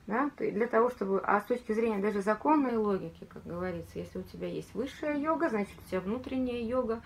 Да? 0.09 0.31
Для 0.38 0.66
того, 0.66 0.88
чтобы... 0.88 1.21
А 1.21 1.38
с 1.38 1.44
точки 1.44 1.73
зрения 1.73 1.99
даже 1.99 2.23
законной 2.23 2.79
логики, 2.79 3.27
как 3.27 3.44
говорится, 3.44 3.99
если 3.99 4.18
у 4.18 4.23
тебя 4.23 4.49
есть 4.49 4.75
высшая 4.75 5.18
йога, 5.18 5.51
значит, 5.51 5.75
у 5.87 5.90
тебя 5.90 6.01
внутренняя 6.01 6.62
йога, 6.62 7.03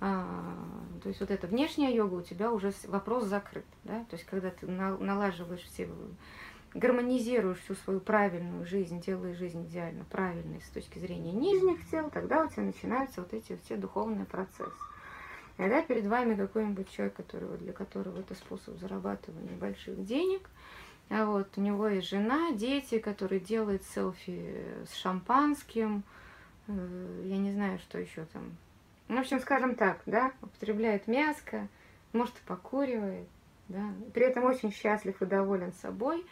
а, 0.00 0.24
то 1.02 1.10
есть 1.10 1.20
вот 1.20 1.30
эта 1.30 1.46
внешняя 1.46 1.94
йога 1.94 2.14
у 2.14 2.22
тебя 2.22 2.50
уже 2.50 2.72
вопрос 2.86 3.24
закрыт, 3.24 3.66
да, 3.84 4.06
то 4.08 4.16
есть 4.16 4.24
когда 4.24 4.48
ты 4.48 4.66
налаживаешь 4.66 5.60
все, 5.60 5.86
гармонизируешь 6.72 7.58
всю 7.58 7.74
свою 7.74 8.00
правильную 8.00 8.64
жизнь, 8.64 9.02
делаешь 9.02 9.36
жизнь 9.36 9.66
идеально 9.66 10.04
правильной 10.04 10.62
с 10.62 10.70
точки 10.70 10.98
зрения 10.98 11.32
нижних 11.32 11.86
тел, 11.90 12.08
тогда 12.08 12.46
у 12.46 12.48
тебя 12.48 12.62
начинаются 12.62 13.20
вот 13.20 13.34
эти 13.34 13.58
все 13.64 13.76
духовные 13.76 14.24
процессы. 14.24 14.72
Когда 15.58 15.82
перед 15.82 16.06
вами 16.06 16.36
какой-нибудь 16.36 16.90
человек, 16.90 17.16
который, 17.16 17.58
для 17.58 17.74
которого 17.74 18.18
это 18.20 18.34
способ 18.34 18.78
зарабатывания 18.78 19.58
больших 19.58 20.02
денег, 20.06 20.48
а 21.10 21.26
вот 21.26 21.48
у 21.56 21.60
него 21.60 21.88
есть 21.88 22.08
жена, 22.08 22.52
дети, 22.52 23.00
которые 23.00 23.40
делают 23.40 23.82
селфи 23.82 24.64
с 24.88 24.94
шампанским, 24.94 26.04
э, 26.68 27.22
я 27.26 27.36
не 27.36 27.52
знаю, 27.52 27.80
что 27.80 27.98
еще 27.98 28.24
там, 28.26 28.56
ну, 29.08 29.16
в 29.16 29.20
общем, 29.20 29.40
скажем 29.40 29.74
так, 29.74 30.00
да, 30.06 30.32
употребляет 30.40 31.08
мяско, 31.08 31.66
может, 32.12 32.36
и 32.36 32.46
покуривает, 32.46 33.26
да, 33.68 33.92
при 34.14 34.24
этом 34.24 34.44
очень 34.44 34.72
счастлив 34.72 35.20
и 35.20 35.26
доволен 35.26 35.72
собой, 35.72 36.24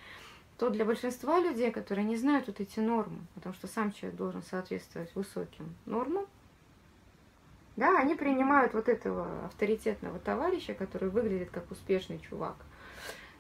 то 0.58 0.70
для 0.70 0.84
большинства 0.84 1.40
людей, 1.40 1.72
которые 1.72 2.04
не 2.04 2.16
знают 2.16 2.46
вот 2.46 2.60
эти 2.60 2.78
нормы, 2.78 3.18
потому 3.34 3.54
что 3.56 3.66
сам 3.66 3.92
человек 3.92 4.16
должен 4.16 4.42
соответствовать 4.44 5.12
высоким 5.16 5.74
нормам, 5.86 6.26
да, 7.76 7.98
они 7.98 8.14
принимают 8.14 8.74
вот 8.74 8.88
этого 8.88 9.46
авторитетного 9.46 10.20
товарища, 10.20 10.74
который 10.74 11.10
выглядит 11.10 11.50
как 11.50 11.68
успешный 11.70 12.20
чувак, 12.20 12.56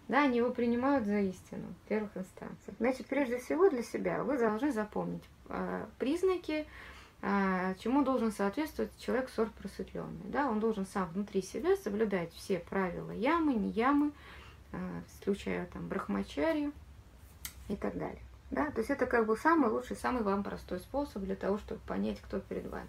да, 0.08 0.22
они 0.22 0.38
его 0.38 0.50
принимают 0.50 1.06
за 1.06 1.20
истину 1.20 1.66
в 1.84 1.88
первых 1.88 2.16
инстанциях. 2.16 2.76
Значит, 2.78 3.06
прежде 3.06 3.38
всего 3.38 3.68
для 3.68 3.82
себя 3.82 4.24
вы 4.24 4.38
должны 4.38 4.72
запомнить 4.72 5.22
э, 5.50 5.86
признаки, 5.98 6.66
а, 7.20 7.74
чему 7.74 8.04
должен 8.04 8.30
соответствовать 8.30 8.90
человек 8.98 9.28
сорт 9.28 9.52
просветленный. 9.54 10.24
Да? 10.24 10.48
Он 10.48 10.60
должен 10.60 10.86
сам 10.86 11.08
внутри 11.10 11.42
себя 11.42 11.76
соблюдать 11.76 12.32
все 12.32 12.60
правила 12.60 13.10
ямы, 13.10 13.54
не 13.54 13.70
ямы, 13.70 14.12
а, 14.72 14.78
включая 15.20 15.66
там 15.66 15.88
брахмачарию 15.88 16.72
и 17.68 17.76
так 17.76 17.98
далее. 17.98 18.22
Да? 18.50 18.70
То 18.70 18.78
есть 18.78 18.90
это 18.90 19.06
как 19.06 19.26
бы 19.26 19.36
самый 19.36 19.68
лучший, 19.68 19.96
самый 19.96 20.22
вам 20.22 20.44
простой 20.44 20.78
способ 20.78 21.22
для 21.22 21.34
того, 21.34 21.58
чтобы 21.58 21.80
понять, 21.86 22.20
кто 22.20 22.38
перед 22.38 22.66
вами. 22.70 22.88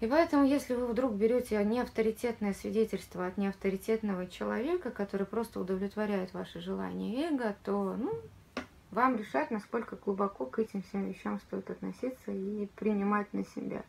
И 0.00 0.06
поэтому, 0.06 0.44
если 0.44 0.74
вы 0.74 0.86
вдруг 0.86 1.14
берете 1.14 1.62
неавторитетное 1.64 2.52
свидетельство 2.52 3.26
от 3.26 3.38
неавторитетного 3.38 4.26
человека, 4.26 4.90
который 4.90 5.26
просто 5.26 5.58
удовлетворяет 5.58 6.34
ваши 6.34 6.60
желания 6.60 7.28
эго, 7.28 7.56
то 7.64 7.96
ну, 7.96 8.12
вам 8.90 9.16
решать, 9.16 9.50
насколько 9.50 9.96
глубоко 9.96 10.44
к 10.44 10.58
этим 10.58 10.82
всем 10.82 11.08
вещам 11.08 11.40
стоит 11.40 11.70
относиться 11.70 12.30
и 12.30 12.66
принимать 12.76 13.32
на 13.32 13.44
себя. 13.46 13.84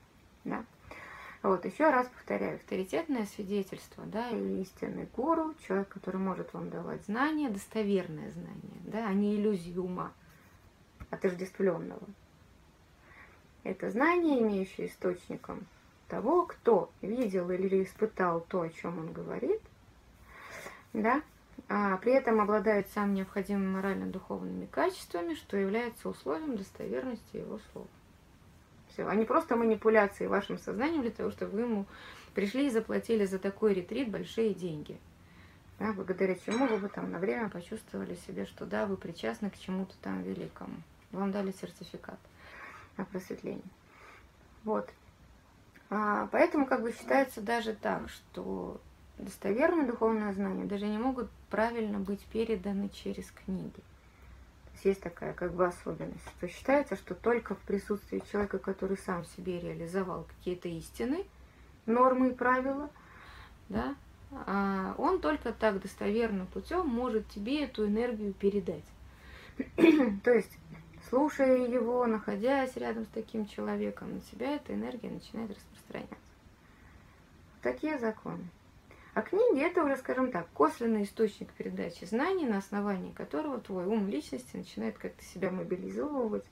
Да? 0.46 0.64
Вот, 1.44 1.66
еще 1.66 1.90
раз 1.90 2.08
повторяю, 2.08 2.56
авторитетное 2.56 3.26
свидетельство, 3.26 4.06
да, 4.06 4.30
или 4.30 4.62
истинный 4.62 5.08
гуру, 5.14 5.54
человек, 5.68 5.90
который 5.90 6.18
может 6.18 6.54
вам 6.54 6.70
давать 6.70 7.04
знания, 7.06 7.50
достоверное 7.50 8.32
знание, 8.32 8.82
да, 8.86 9.08
а 9.08 9.14
не 9.14 9.36
иллюзию 9.36 9.84
ума, 9.84 10.14
отождествленного. 11.10 12.02
Это 13.64 13.92
знание, 13.92 14.42
имеющее 14.42 14.88
источником 14.88 15.68
того, 16.08 16.46
кто 16.46 16.90
видел 17.02 17.50
или 17.50 17.84
испытал 17.84 18.42
то, 18.42 18.62
о 18.62 18.70
чем 18.70 18.98
он 19.00 19.14
говорит, 19.14 19.62
да, 20.94 21.22
а 21.70 21.98
при 21.98 22.14
этом 22.14 22.40
обладает 22.40 22.90
самыми 22.90 23.18
необходимыми 23.18 23.76
морально-духовными 23.76 24.66
качествами, 24.68 25.34
что 25.34 25.58
является 25.58 26.10
условием 26.10 26.56
достоверности 26.56 27.38
его 27.38 27.60
слова. 27.72 27.88
Все, 28.90 29.08
а 29.08 29.16
не 29.16 29.26
просто 29.26 29.56
манипуляции 29.56 30.28
вашим 30.28 30.58
сознанием 30.58 31.02
для 31.02 31.12
того, 31.12 31.32
чтобы 31.32 31.54
вы 31.54 31.62
ему 31.62 31.86
пришли 32.34 32.68
и 32.68 32.72
заплатили 32.72 33.26
за 33.26 33.38
такой 33.38 33.74
ретрит 33.74 34.10
большие 34.10 34.54
деньги. 34.54 34.98
Да, 35.80 35.94
благодаря 35.94 36.36
чему 36.36 36.66
вы 36.66 36.78
бы 36.78 36.90
там 36.90 37.12
на 37.12 37.20
время 37.20 37.50
почувствовали 37.50 38.16
себе, 38.16 38.46
что 38.46 38.66
да, 38.66 38.88
вы 38.88 38.98
причастны 38.98 39.50
к 39.52 39.58
чему-то 39.60 39.94
там 40.02 40.24
великому. 40.24 40.76
Вам 41.12 41.32
дали 41.32 41.52
сертификат 41.52 42.20
о 42.96 43.06
просветлении. 43.06 43.62
Вот. 44.64 44.90
А, 45.90 46.28
поэтому 46.32 46.66
как 46.66 46.82
бы 46.82 46.92
считается 46.92 47.42
даже 47.42 47.74
так, 47.74 48.10
что 48.10 48.80
достоверные 49.18 49.88
духовные 49.88 50.34
знания 50.34 50.66
даже 50.66 50.86
не 50.88 50.98
могут 50.98 51.30
правильно 51.50 52.00
быть 52.00 52.24
переданы 52.26 52.90
через 52.90 53.32
книги. 53.32 53.72
То 53.74 54.72
есть 54.74 54.86
есть 54.86 55.02
такая 55.02 55.34
как 55.34 55.54
бы 55.54 55.66
особенность, 55.66 56.28
что 56.38 56.48
считается, 56.48 56.96
что 56.96 57.16
только 57.16 57.56
в 57.56 57.60
присутствии 57.60 58.22
человека, 58.32 58.60
который 58.60 58.98
сам 58.98 59.26
себе 59.26 59.60
реализовал 59.60 60.26
какие-то 60.38 60.68
истины, 60.68 61.26
нормы 61.86 62.30
и 62.30 62.34
правила, 62.34 62.90
да, 63.70 63.96
а 64.32 64.94
он 64.98 65.20
только 65.20 65.54
так 65.54 65.82
достоверным 65.82 66.48
путем 66.48 66.88
может 66.88 67.28
тебе 67.30 67.64
эту 67.64 67.88
энергию 67.88 68.34
передать. 68.34 68.84
То 70.24 70.32
есть, 70.32 70.52
слушая 71.10 71.68
его, 71.68 72.06
находясь 72.06 72.76
рядом 72.76 73.06
с 73.06 73.10
таким 73.10 73.46
человеком, 73.48 74.16
на 74.16 74.22
тебя 74.22 74.56
эта 74.56 74.74
энергия 74.74 75.10
начинает 75.10 75.52
распространяться. 75.52 76.18
Такие 77.62 77.98
законы. 77.98 78.46
А 79.14 79.24
книги 79.24 79.60
это 79.60 79.84
уже, 79.84 79.98
скажем 79.98 80.32
так, 80.32 80.48
косвенный 80.54 81.04
источник 81.04 81.52
передачи 81.54 82.06
знаний, 82.06 82.46
на 82.46 82.60
основании 82.60 83.12
которого 83.12 83.60
твой 83.60 83.86
ум 83.86 84.08
личности 84.08 84.56
начинает 84.56 84.98
как-то 84.98 85.24
себя 85.24 85.50
мобилизовывать, 85.50 86.46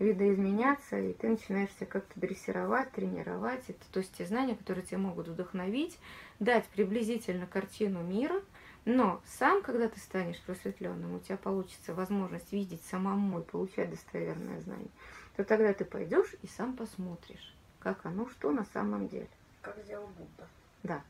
видоизменяться, 0.00 0.98
и 0.98 1.12
ты 1.12 1.28
начинаешь 1.28 1.70
себя 1.70 1.86
как-то 1.86 2.18
дрессировать, 2.18 2.90
тренировать. 2.90 3.62
Это, 3.68 3.84
то 3.92 4.00
есть 4.00 4.12
те 4.18 4.26
знания, 4.26 4.56
которые 4.56 4.84
тебе 4.84 4.98
могут 4.98 5.28
вдохновить, 5.28 5.96
дать 6.40 6.64
приблизительно 6.66 7.46
картину 7.46 8.02
мира, 8.02 8.42
но 8.84 9.20
сам, 9.26 9.62
когда 9.62 9.88
ты 9.88 10.00
станешь 10.00 10.40
просветленным, 10.42 11.14
у 11.14 11.20
тебя 11.20 11.36
получится 11.36 11.94
возможность 11.94 12.52
видеть 12.52 12.82
самому 12.84 13.40
и 13.40 13.44
получать 13.44 13.90
достоверное 13.90 14.60
знание, 14.60 14.90
то 15.36 15.44
тогда 15.44 15.72
ты 15.72 15.84
пойдешь 15.84 16.34
и 16.42 16.46
сам 16.46 16.76
посмотришь, 16.76 17.54
как 17.78 18.04
оно, 18.04 18.28
что 18.28 18.50
на 18.50 18.64
самом 18.64 19.08
деле. 19.08 19.28
Как 19.60 19.76
сделал 19.84 20.08
Будда. 20.08 20.48
Да 20.82 21.02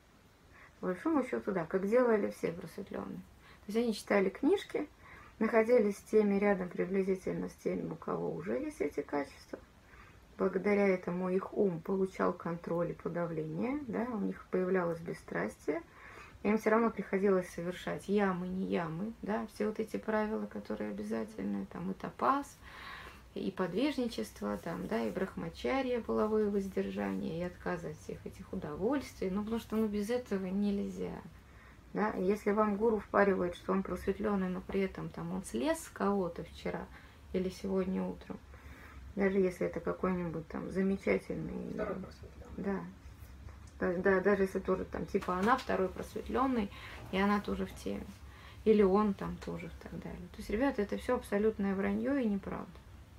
по 0.82 0.88
большому 0.88 1.22
счету, 1.22 1.52
да, 1.52 1.64
как 1.64 1.88
делали 1.88 2.32
все 2.32 2.50
просветленные. 2.50 3.20
То 3.66 3.66
есть 3.68 3.78
они 3.78 3.94
читали 3.94 4.30
книжки, 4.30 4.88
находились 5.38 5.96
с 5.96 6.02
теми 6.02 6.40
рядом 6.40 6.68
приблизительно 6.68 7.48
с 7.48 7.52
теми, 7.54 7.88
у 7.88 7.94
кого 7.94 8.34
уже 8.34 8.58
есть 8.58 8.80
эти 8.80 9.00
качества. 9.00 9.60
Благодаря 10.38 10.88
этому 10.88 11.30
их 11.30 11.56
ум 11.56 11.80
получал 11.80 12.32
контроль 12.32 12.90
и 12.90 12.94
подавление, 12.94 13.78
да, 13.86 14.08
у 14.12 14.18
них 14.18 14.44
появлялось 14.50 14.98
бесстрастие. 14.98 15.82
Им 16.42 16.58
все 16.58 16.70
равно 16.70 16.90
приходилось 16.90 17.48
совершать 17.50 18.08
ямы, 18.08 18.48
не 18.48 18.66
ямы, 18.66 19.12
да, 19.22 19.46
все 19.54 19.66
вот 19.66 19.78
эти 19.78 19.96
правила, 19.96 20.46
которые 20.46 20.90
обязательны, 20.90 21.66
там 21.66 21.92
и 21.92 21.94
топаз, 21.94 22.58
и 23.34 23.50
подвижничество, 23.52 24.58
там, 24.58 24.88
да, 24.88 25.00
и 25.06 25.10
брахмачария, 25.10 26.00
половое 26.00 26.50
воздержание, 26.50 27.38
и 27.38 27.44
отказ 27.44 27.84
от 27.84 27.96
всех 27.98 28.26
этих 28.26 28.52
удовольствий, 28.52 29.30
ну, 29.30 29.42
потому 29.42 29.60
что, 29.60 29.76
ну, 29.76 29.86
без 29.86 30.10
этого 30.10 30.46
нельзя, 30.46 31.20
да, 31.94 32.12
если 32.14 32.50
вам 32.50 32.76
гуру 32.76 32.98
впаривает, 32.98 33.54
что 33.54 33.72
он 33.72 33.84
просветленный, 33.84 34.48
но 34.48 34.60
при 34.60 34.80
этом 34.80 35.10
там 35.10 35.32
он 35.32 35.44
слез 35.44 35.78
с 35.78 35.88
кого-то 35.88 36.42
вчера 36.42 36.86
или 37.32 37.50
сегодня 37.50 38.02
утром, 38.02 38.38
даже 39.14 39.38
если 39.38 39.68
это 39.68 39.78
какой-нибудь 39.78 40.48
там 40.48 40.70
замечательный... 40.70 41.72
Второй 41.72 41.96
Да, 43.82 43.92
да, 43.94 43.98
да, 43.98 44.20
даже 44.20 44.44
если 44.44 44.60
тоже 44.60 44.84
там, 44.84 45.06
типа, 45.06 45.36
она 45.36 45.56
второй 45.56 45.88
просветленный, 45.88 46.70
и 47.10 47.18
она 47.18 47.40
тоже 47.40 47.66
в 47.66 47.74
теме. 47.74 48.06
Или 48.64 48.82
он 48.82 49.12
там 49.12 49.36
тоже 49.44 49.66
и 49.66 49.82
так 49.82 49.98
далее. 50.00 50.28
То 50.30 50.36
есть, 50.38 50.50
ребята, 50.50 50.82
это 50.82 50.96
все 50.98 51.16
абсолютное 51.16 51.74
вранье 51.74 52.22
и 52.22 52.28
неправда. 52.28 52.70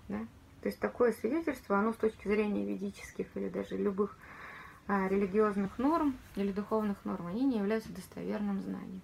Да? 0.07 0.19
То 0.61 0.69
есть 0.69 0.79
такое 0.79 1.11
свидетельство, 1.11 1.77
оно 1.77 1.91
с 1.91 1.97
точки 1.97 2.29
зрения 2.29 2.65
ведических 2.65 3.27
или 3.35 3.49
даже 3.49 3.75
любых 3.75 4.17
а, 4.87 5.09
религиозных 5.09 5.77
норм 5.79 6.15
или 6.37 6.53
духовных 6.53 7.03
норм, 7.03 7.27
они 7.27 7.43
не 7.43 7.57
являются 7.57 7.91
достоверным 7.91 8.61
знанием. 8.61 9.01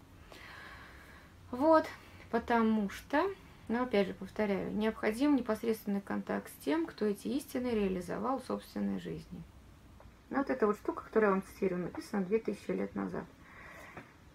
Вот, 1.52 1.86
потому 2.32 2.90
что, 2.90 3.22
ну 3.68 3.84
опять 3.84 4.08
же 4.08 4.14
повторяю, 4.14 4.74
необходим 4.74 5.36
непосредственный 5.36 6.00
контакт 6.00 6.50
с 6.50 6.64
тем, 6.64 6.86
кто 6.86 7.06
эти 7.06 7.28
истины 7.28 7.68
реализовал 7.68 8.40
в 8.40 8.46
собственной 8.46 9.02
жизни. 9.02 9.44
Ну, 10.30 10.38
вот 10.38 10.50
эта 10.50 10.68
вот 10.68 10.78
штука, 10.78 11.04
которую 11.04 11.30
я 11.30 11.36
вам 11.36 11.44
цитирую, 11.44 11.84
написана 11.84 12.24
2000 12.26 12.72
лет 12.72 12.96
назад. 12.96 13.26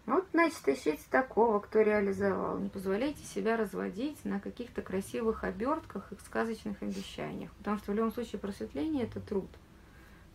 Вот, 0.07 0.27
значит, 0.33 0.69
ищите 0.69 1.03
такого, 1.11 1.61
кто 1.61 1.81
реализовал. 1.81 2.59
Не 2.59 2.69
позволяйте 2.69 3.25
себя 3.25 3.57
разводить 3.57 4.23
на 4.25 4.39
каких-то 4.39 4.83
красивых 4.83 5.45
обертках 5.45 6.13
и 6.13 6.17
сказочных 6.27 6.83
обещаниях. 6.83 7.51
Потому 7.55 7.79
что 7.79 7.93
в 7.93 7.95
любом 7.95 8.13
случае 8.13 8.39
просветление– 8.39 9.05
это 9.07 9.21
труд, 9.21 9.49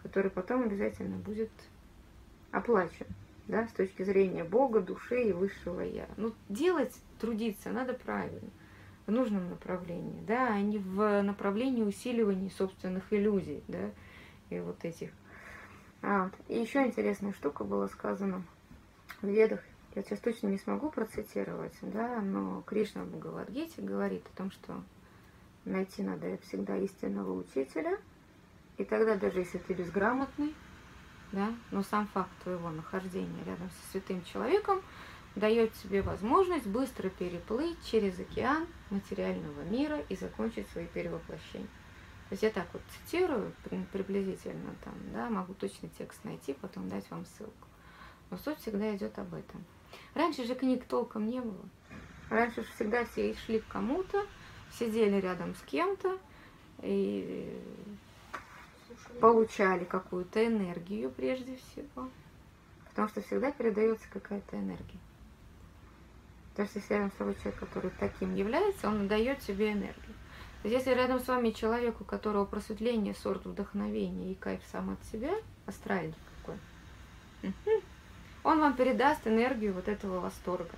который 0.01 0.31
потом 0.31 0.63
обязательно 0.63 1.17
будет 1.17 1.51
оплачен. 2.51 3.05
Да, 3.47 3.67
с 3.67 3.71
точки 3.71 4.03
зрения 4.03 4.43
Бога, 4.43 4.79
души 4.79 5.23
и 5.23 5.33
высшего 5.33 5.81
Я. 5.81 6.07
Ну, 6.17 6.33
делать, 6.49 6.95
трудиться 7.19 7.71
надо 7.71 7.95
правильно, 7.95 8.49
в 9.07 9.11
нужном 9.11 9.49
направлении, 9.49 10.23
да, 10.27 10.53
а 10.53 10.61
не 10.61 10.77
в 10.77 11.23
направлении 11.23 11.81
усиливания 11.81 12.51
собственных 12.51 13.11
иллюзий, 13.11 13.63
да, 13.67 13.89
и 14.51 14.59
вот 14.59 14.85
этих. 14.85 15.09
А. 16.01 16.31
И 16.47 16.57
еще 16.57 16.85
интересная 16.85 17.33
штука 17.33 17.63
была 17.63 17.87
сказана– 17.87 18.43
в 19.21 19.27
ведах, 19.27 19.59
я 19.95 20.03
сейчас 20.03 20.19
точно 20.19 20.47
не 20.47 20.57
смогу 20.57 20.89
процитировать, 20.89 21.73
да, 21.81 22.21
но 22.21 22.61
Кришна 22.61 23.03
в 23.03 23.09
Бхагавадгите 23.09 23.81
говорит 23.81 24.25
о 24.33 24.37
том, 24.37 24.51
что 24.51 24.81
найти 25.65 26.03
надо 26.03 26.37
всегда 26.43 26.77
истинного 26.77 27.33
учителя, 27.33 27.97
и 28.77 28.85
тогда 28.85 29.15
даже 29.15 29.39
если 29.39 29.57
ты 29.57 29.73
безграмотный, 29.73 30.55
да, 31.33 31.53
но 31.71 31.83
сам 31.83 32.07
факт 32.07 32.31
твоего 32.43 32.69
нахождения 32.69 33.43
рядом 33.45 33.69
со 33.69 33.91
святым 33.91 34.23
человеком 34.23 34.81
дает 35.35 35.73
тебе 35.73 36.01
возможность 36.01 36.65
быстро 36.65 37.09
переплыть 37.09 37.77
через 37.85 38.17
океан 38.19 38.67
материального 38.89 39.61
мира 39.63 39.99
и 40.07 40.15
закончить 40.15 40.67
свои 40.69 40.87
перевоплощения. 40.87 41.67
То 42.29 42.33
есть 42.33 42.43
я 42.43 42.51
так 42.51 42.67
вот 42.73 42.83
цитирую 42.91 43.51
приблизительно 43.91 44.75
там, 44.83 44.93
да, 45.13 45.29
могу 45.31 45.55
точно 45.55 45.89
текст 45.97 46.23
найти, 46.23 46.53
потом 46.53 46.87
дать 46.87 47.09
вам 47.09 47.25
ссылку. 47.25 47.67
Но 48.29 48.37
суть 48.37 48.59
всегда 48.59 48.95
идет 48.95 49.17
об 49.17 49.33
этом. 49.33 49.65
Раньше 50.13 50.45
же 50.45 50.53
книг 50.53 50.85
толком 50.85 51.25
не 51.27 51.41
было. 51.41 51.65
Раньше 52.29 52.61
же 52.61 52.67
всегда 52.75 53.03
все 53.05 53.33
шли 53.33 53.59
к 53.59 53.67
кому-то, 53.67 54.27
сидели 54.71 55.19
рядом 55.19 55.55
с 55.55 55.61
кем-то 55.63 56.19
и 56.83 57.59
получали 59.19 59.85
какую-то 59.85 60.45
энергию 60.45 61.09
прежде 61.09 61.57
всего. 61.57 62.09
Потому 62.89 63.07
что 63.07 63.21
всегда 63.21 63.51
передается 63.51 64.07
какая-то 64.11 64.55
энергия. 64.55 64.99
То 66.55 66.61
есть 66.61 66.75
если 66.75 66.93
рядом 66.93 67.11
с 67.11 67.15
тобой 67.15 67.33
человек, 67.35 67.59
который 67.59 67.89
таким 67.99 68.35
является, 68.35 68.87
он 68.87 69.07
дает 69.07 69.39
тебе 69.39 69.71
энергию. 69.71 70.15
Если 70.63 70.91
рядом 70.91 71.21
с 71.21 71.27
вами 71.27 71.51
человек, 71.51 72.01
у 72.01 72.03
которого 72.03 72.43
просветление, 72.45 73.13
сорт 73.13 73.45
вдохновения 73.45 74.31
и 74.31 74.35
кайф 74.35 74.61
сам 74.71 74.89
от 74.89 75.03
себя, 75.05 75.33
астральный 75.65 76.15
какой, 76.41 77.53
он 78.43 78.59
вам 78.59 78.75
передаст 78.75 79.25
энергию 79.25 79.73
вот 79.73 79.87
этого 79.87 80.19
восторга. 80.19 80.75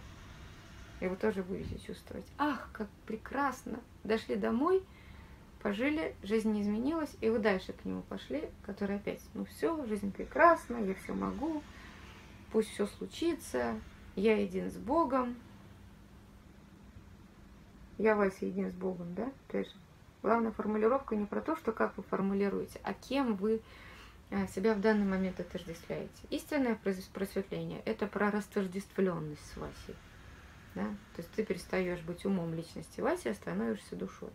И 0.99 1.07
вы 1.07 1.15
тоже 1.15 1.41
будете 1.41 1.79
чувствовать, 1.79 2.25
ах, 2.37 2.69
как 2.73 2.87
прекрасно, 3.07 3.79
дошли 4.03 4.35
домой, 4.35 4.83
пожили, 5.63 6.15
жизнь 6.21 6.51
не 6.51 6.61
изменилась, 6.61 7.15
и 7.21 7.29
вы 7.29 7.39
дальше 7.39 7.73
к 7.73 7.83
нему 7.83 8.03
пошли, 8.03 8.49
который 8.63 8.97
опять, 8.97 9.21
ну 9.33 9.45
все, 9.45 9.83
жизнь 9.87 10.11
прекрасна, 10.11 10.77
я 10.77 10.93
все 10.93 11.13
могу, 11.13 11.63
пусть 12.51 12.69
все 12.69 12.85
случится, 12.85 13.79
я 14.15 14.37
един 14.37 14.69
с 14.69 14.75
Богом. 14.75 15.35
Я 18.01 18.15
Вася 18.15 18.47
един 18.47 18.71
с 18.71 18.73
Богом, 18.73 19.13
да? 19.13 19.31
Опять 19.47 19.67
же. 19.67 19.73
Главная 20.23 20.51
формулировка 20.51 21.15
не 21.15 21.25
про 21.27 21.39
то, 21.39 21.55
что 21.55 21.71
как 21.71 21.95
вы 21.97 22.03
формулируете, 22.03 22.79
а 22.83 22.95
кем 22.95 23.35
вы 23.35 23.61
а, 24.31 24.47
себя 24.47 24.73
в 24.73 24.81
данный 24.81 25.05
момент 25.05 25.39
отождествляете. 25.39 26.11
Истинное 26.31 26.79
просветление– 27.13 27.79
это 27.85 28.07
про 28.07 28.31
растождествленность 28.31 29.45
с 29.53 29.57
Васей. 29.57 29.95
Да? 30.73 30.85
То 31.15 31.19
есть 31.19 31.29
ты 31.33 31.45
перестаешь 31.45 31.99
быть 31.99 32.25
умом 32.25 32.55
личности 32.55 33.01
Васи, 33.01 33.29
а 33.29 33.35
становишься 33.35 33.95
душой. 33.95 34.31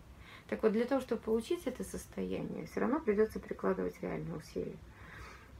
Так 0.47 0.63
вот, 0.63 0.71
для 0.71 0.85
того, 0.85 1.01
чтобы 1.01 1.21
получить 1.21 1.67
это 1.67 1.83
состояние, 1.83 2.67
все 2.67 2.79
равно 2.79 3.01
придется 3.01 3.41
прикладывать 3.41 4.01
реальные 4.01 4.37
усилия. 4.37 4.77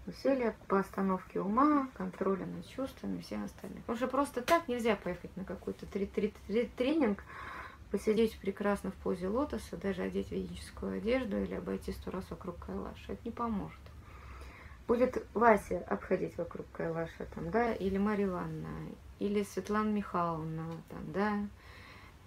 Усилия 0.06 0.56
по 0.70 0.80
остановке 0.80 1.42
ума, 1.42 1.90
контроля 1.96 2.46
над 2.46 2.66
чувствами 2.70 3.18
и 3.18 3.22
всем 3.22 3.44
остальным. 3.44 3.82
Потому 3.82 3.98
что 3.98 4.08
просто 4.08 4.42
так 4.42 4.70
нельзя 4.70 4.96
поехать 4.96 5.36
на 5.36 5.44
какой-то 5.44 5.86
тренинг, 5.88 7.22
посидеть 7.92 8.38
прекрасно 8.40 8.92
в 8.92 8.96
позе 8.96 9.28
лотоса, 9.28 9.78
даже 9.78 10.04
одеть 10.04 10.32
ведическую 10.32 10.98
одежду 10.98 11.42
или 11.42 11.56
обойти 11.56 11.92
сто 11.92 12.12
раз 12.12 12.30
вокруг 12.30 12.58
Кайлаша. 12.66 13.14
Это 13.14 13.22
не 13.26 13.32
поможет. 13.32 13.80
Будет 14.88 15.26
Вася 15.34 15.84
обходить 15.88 16.38
вокруг 16.38 16.66
Кайлаша, 16.72 17.26
там, 17.36 17.52
да, 17.52 17.74
или 17.74 17.98
Мария 17.98 18.28
Ивановна, 18.28 18.70
или 19.20 19.44
Светлана 19.44 19.90
Михайловна, 19.90 20.66
там, 20.90 21.12
да, 21.12 21.48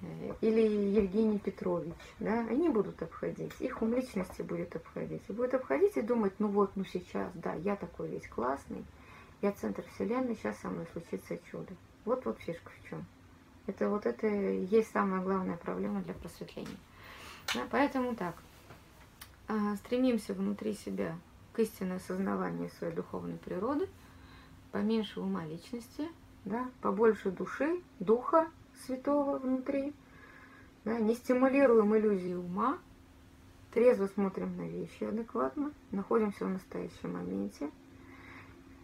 э, 0.03 0.35
или 0.43 0.61
Евгений 0.61 1.39
Петрович, 1.39 1.95
да, 2.19 2.41
они 2.51 2.69
будут 2.69 3.03
обходить, 3.03 3.53
их 3.61 3.81
ум 3.81 3.95
личности 3.95 4.43
будет 4.43 4.77
обходить. 4.77 5.23
И 5.29 5.33
будет 5.33 5.55
обходить 5.55 5.97
и 5.97 6.03
думать, 6.03 6.35
ну 6.39 6.49
вот, 6.49 6.73
ну 6.75 6.85
сейчас, 6.85 7.31
да, 7.35 7.55
я 7.55 7.77
такой 7.77 8.09
весь 8.09 8.29
классный, 8.29 8.85
я 9.41 9.53
центр 9.53 9.83
вселенной, 9.95 10.37
сейчас 10.37 10.59
со 10.59 10.69
мной 10.69 10.87
случится 10.93 11.39
чудо. 11.51 11.73
Вот 12.05 12.27
вот 12.27 12.39
фишка 12.41 12.71
в 12.71 12.89
чем. 12.89 13.07
Это 13.71 13.89
вот 13.89 14.05
это 14.05 14.27
и 14.27 14.65
есть 14.65 14.91
самая 14.91 15.23
главная 15.23 15.57
проблема 15.57 16.03
для 16.03 16.13
просветления. 16.15 16.77
Да, 17.55 17.61
поэтому 17.71 18.17
так, 18.17 18.35
а, 19.47 19.77
стремимся 19.77 20.35
внутри 20.35 20.75
себя 20.75 21.17
к 21.53 21.61
истинному 21.61 21.99
осознаванию 21.99 22.69
своей 22.71 22.93
духовной 22.93 23.37
природы, 23.37 23.89
поменьше 24.73 25.21
ума 25.21 25.45
личности, 25.45 26.09
да, 26.45 26.69
побольше 26.83 27.31
души, 27.31 27.81
духа 28.01 28.49
святого 28.87 29.39
внутри, 29.39 29.93
да, 30.85 30.99
не 30.99 31.15
стимулируем 31.15 31.97
иллюзии 31.97 32.35
ума, 32.35 32.77
трезво 33.73 34.09
смотрим 34.09 34.57
на 34.57 34.67
вещи 34.67 35.05
адекватно, 35.05 35.71
находимся 35.93 36.45
в 36.45 36.49
настоящем 36.49 37.13
моменте, 37.13 37.71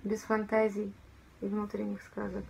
без 0.05 0.20
фантазий 0.22 0.92
и 1.40 1.46
внутренних 1.46 2.03
сказок. 2.03 2.44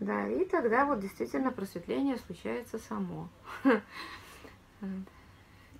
Да, 0.00 0.28
и 0.28 0.44
тогда 0.44 0.84
вот 0.84 1.00
действительно 1.00 1.52
просветление 1.52 2.18
случается 2.18 2.78
само. 2.78 3.28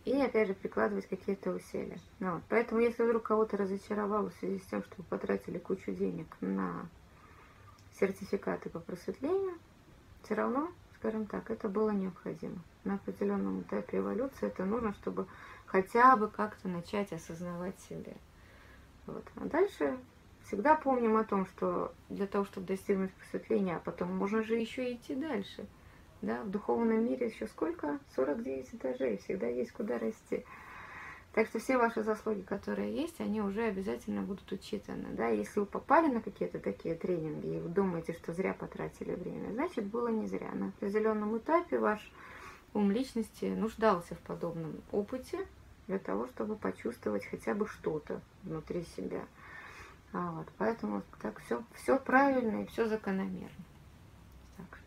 И 0.04 0.20
опять 0.20 0.48
же 0.48 0.54
прикладывать 0.54 1.08
какие-то 1.08 1.50
усилия. 1.50 1.98
Ну, 2.20 2.34
вот. 2.34 2.42
Поэтому 2.50 2.80
если 2.80 3.02
вдруг 3.02 3.22
кого-то 3.22 3.56
разочаровало 3.56 4.28
в 4.28 4.34
связи 4.34 4.58
с 4.58 4.66
тем, 4.66 4.82
что 4.82 4.94
вы 4.98 5.04
потратили 5.04 5.58
кучу 5.58 5.92
денег 5.92 6.26
на 6.42 6.86
сертификаты 7.98 8.68
по 8.68 8.80
просветлению, 8.80 9.54
все 10.22 10.34
равно, 10.34 10.70
скажем 10.98 11.24
так, 11.24 11.50
это 11.50 11.70
было 11.70 11.90
необходимо. 11.90 12.58
На 12.84 12.96
определенном 12.96 13.62
этапе 13.62 13.98
эволюции 13.98 14.46
это 14.46 14.66
нужно, 14.66 14.92
чтобы 14.92 15.26
хотя 15.64 16.16
бы 16.16 16.28
как-то 16.28 16.68
начать 16.68 17.12
осознавать 17.12 17.78
себя. 17.88 18.12
Вот. 19.06 19.24
А 19.36 19.46
дальше 19.46 19.98
всегда 20.46 20.74
помним 20.74 21.16
о 21.16 21.24
том, 21.24 21.46
что 21.46 21.92
для 22.08 22.26
того, 22.26 22.44
чтобы 22.44 22.66
достигнуть 22.66 23.12
просветления, 23.12 23.76
а 23.76 23.80
потом 23.80 24.14
можно 24.16 24.42
же 24.42 24.56
еще 24.56 24.92
идти 24.92 25.14
дальше. 25.14 25.66
Да, 26.22 26.42
в 26.42 26.50
духовном 26.50 27.04
мире 27.04 27.26
еще 27.26 27.46
сколько? 27.46 27.98
49 28.16 28.74
этажей, 28.74 29.18
всегда 29.18 29.46
есть 29.46 29.72
куда 29.72 29.98
расти. 29.98 30.44
Так 31.34 31.48
что 31.48 31.58
все 31.58 31.76
ваши 31.76 32.04
заслуги, 32.04 32.42
которые 32.42 32.94
есть, 32.94 33.20
они 33.20 33.42
уже 33.42 33.64
обязательно 33.64 34.22
будут 34.22 34.50
учитаны. 34.52 35.08
Да? 35.10 35.28
Если 35.28 35.58
вы 35.58 35.66
попали 35.66 36.06
на 36.06 36.20
какие-то 36.20 36.60
такие 36.60 36.94
тренинги 36.94 37.56
и 37.56 37.60
вы 37.60 37.68
думаете, 37.68 38.12
что 38.12 38.32
зря 38.32 38.54
потратили 38.54 39.14
время, 39.14 39.52
значит 39.52 39.84
было 39.86 40.08
не 40.08 40.26
зря. 40.28 40.50
На 40.52 40.68
определенном 40.68 41.36
этапе 41.36 41.78
ваш 41.78 42.08
ум 42.72 42.92
личности 42.92 43.46
нуждался 43.46 44.14
в 44.14 44.20
подобном 44.20 44.80
опыте 44.92 45.44
для 45.88 45.98
того, 45.98 46.28
чтобы 46.28 46.54
почувствовать 46.54 47.26
хотя 47.26 47.54
бы 47.54 47.66
что-то 47.66 48.20
внутри 48.44 48.84
себя. 48.96 49.22
А 50.14 50.30
вот, 50.30 50.46
поэтому 50.58 51.02
так 51.20 51.40
все, 51.40 51.60
все 51.74 51.98
правильно 51.98 52.62
и 52.62 52.66
все 52.66 52.86
закономерно. 52.86 53.50
Так. 54.56 54.78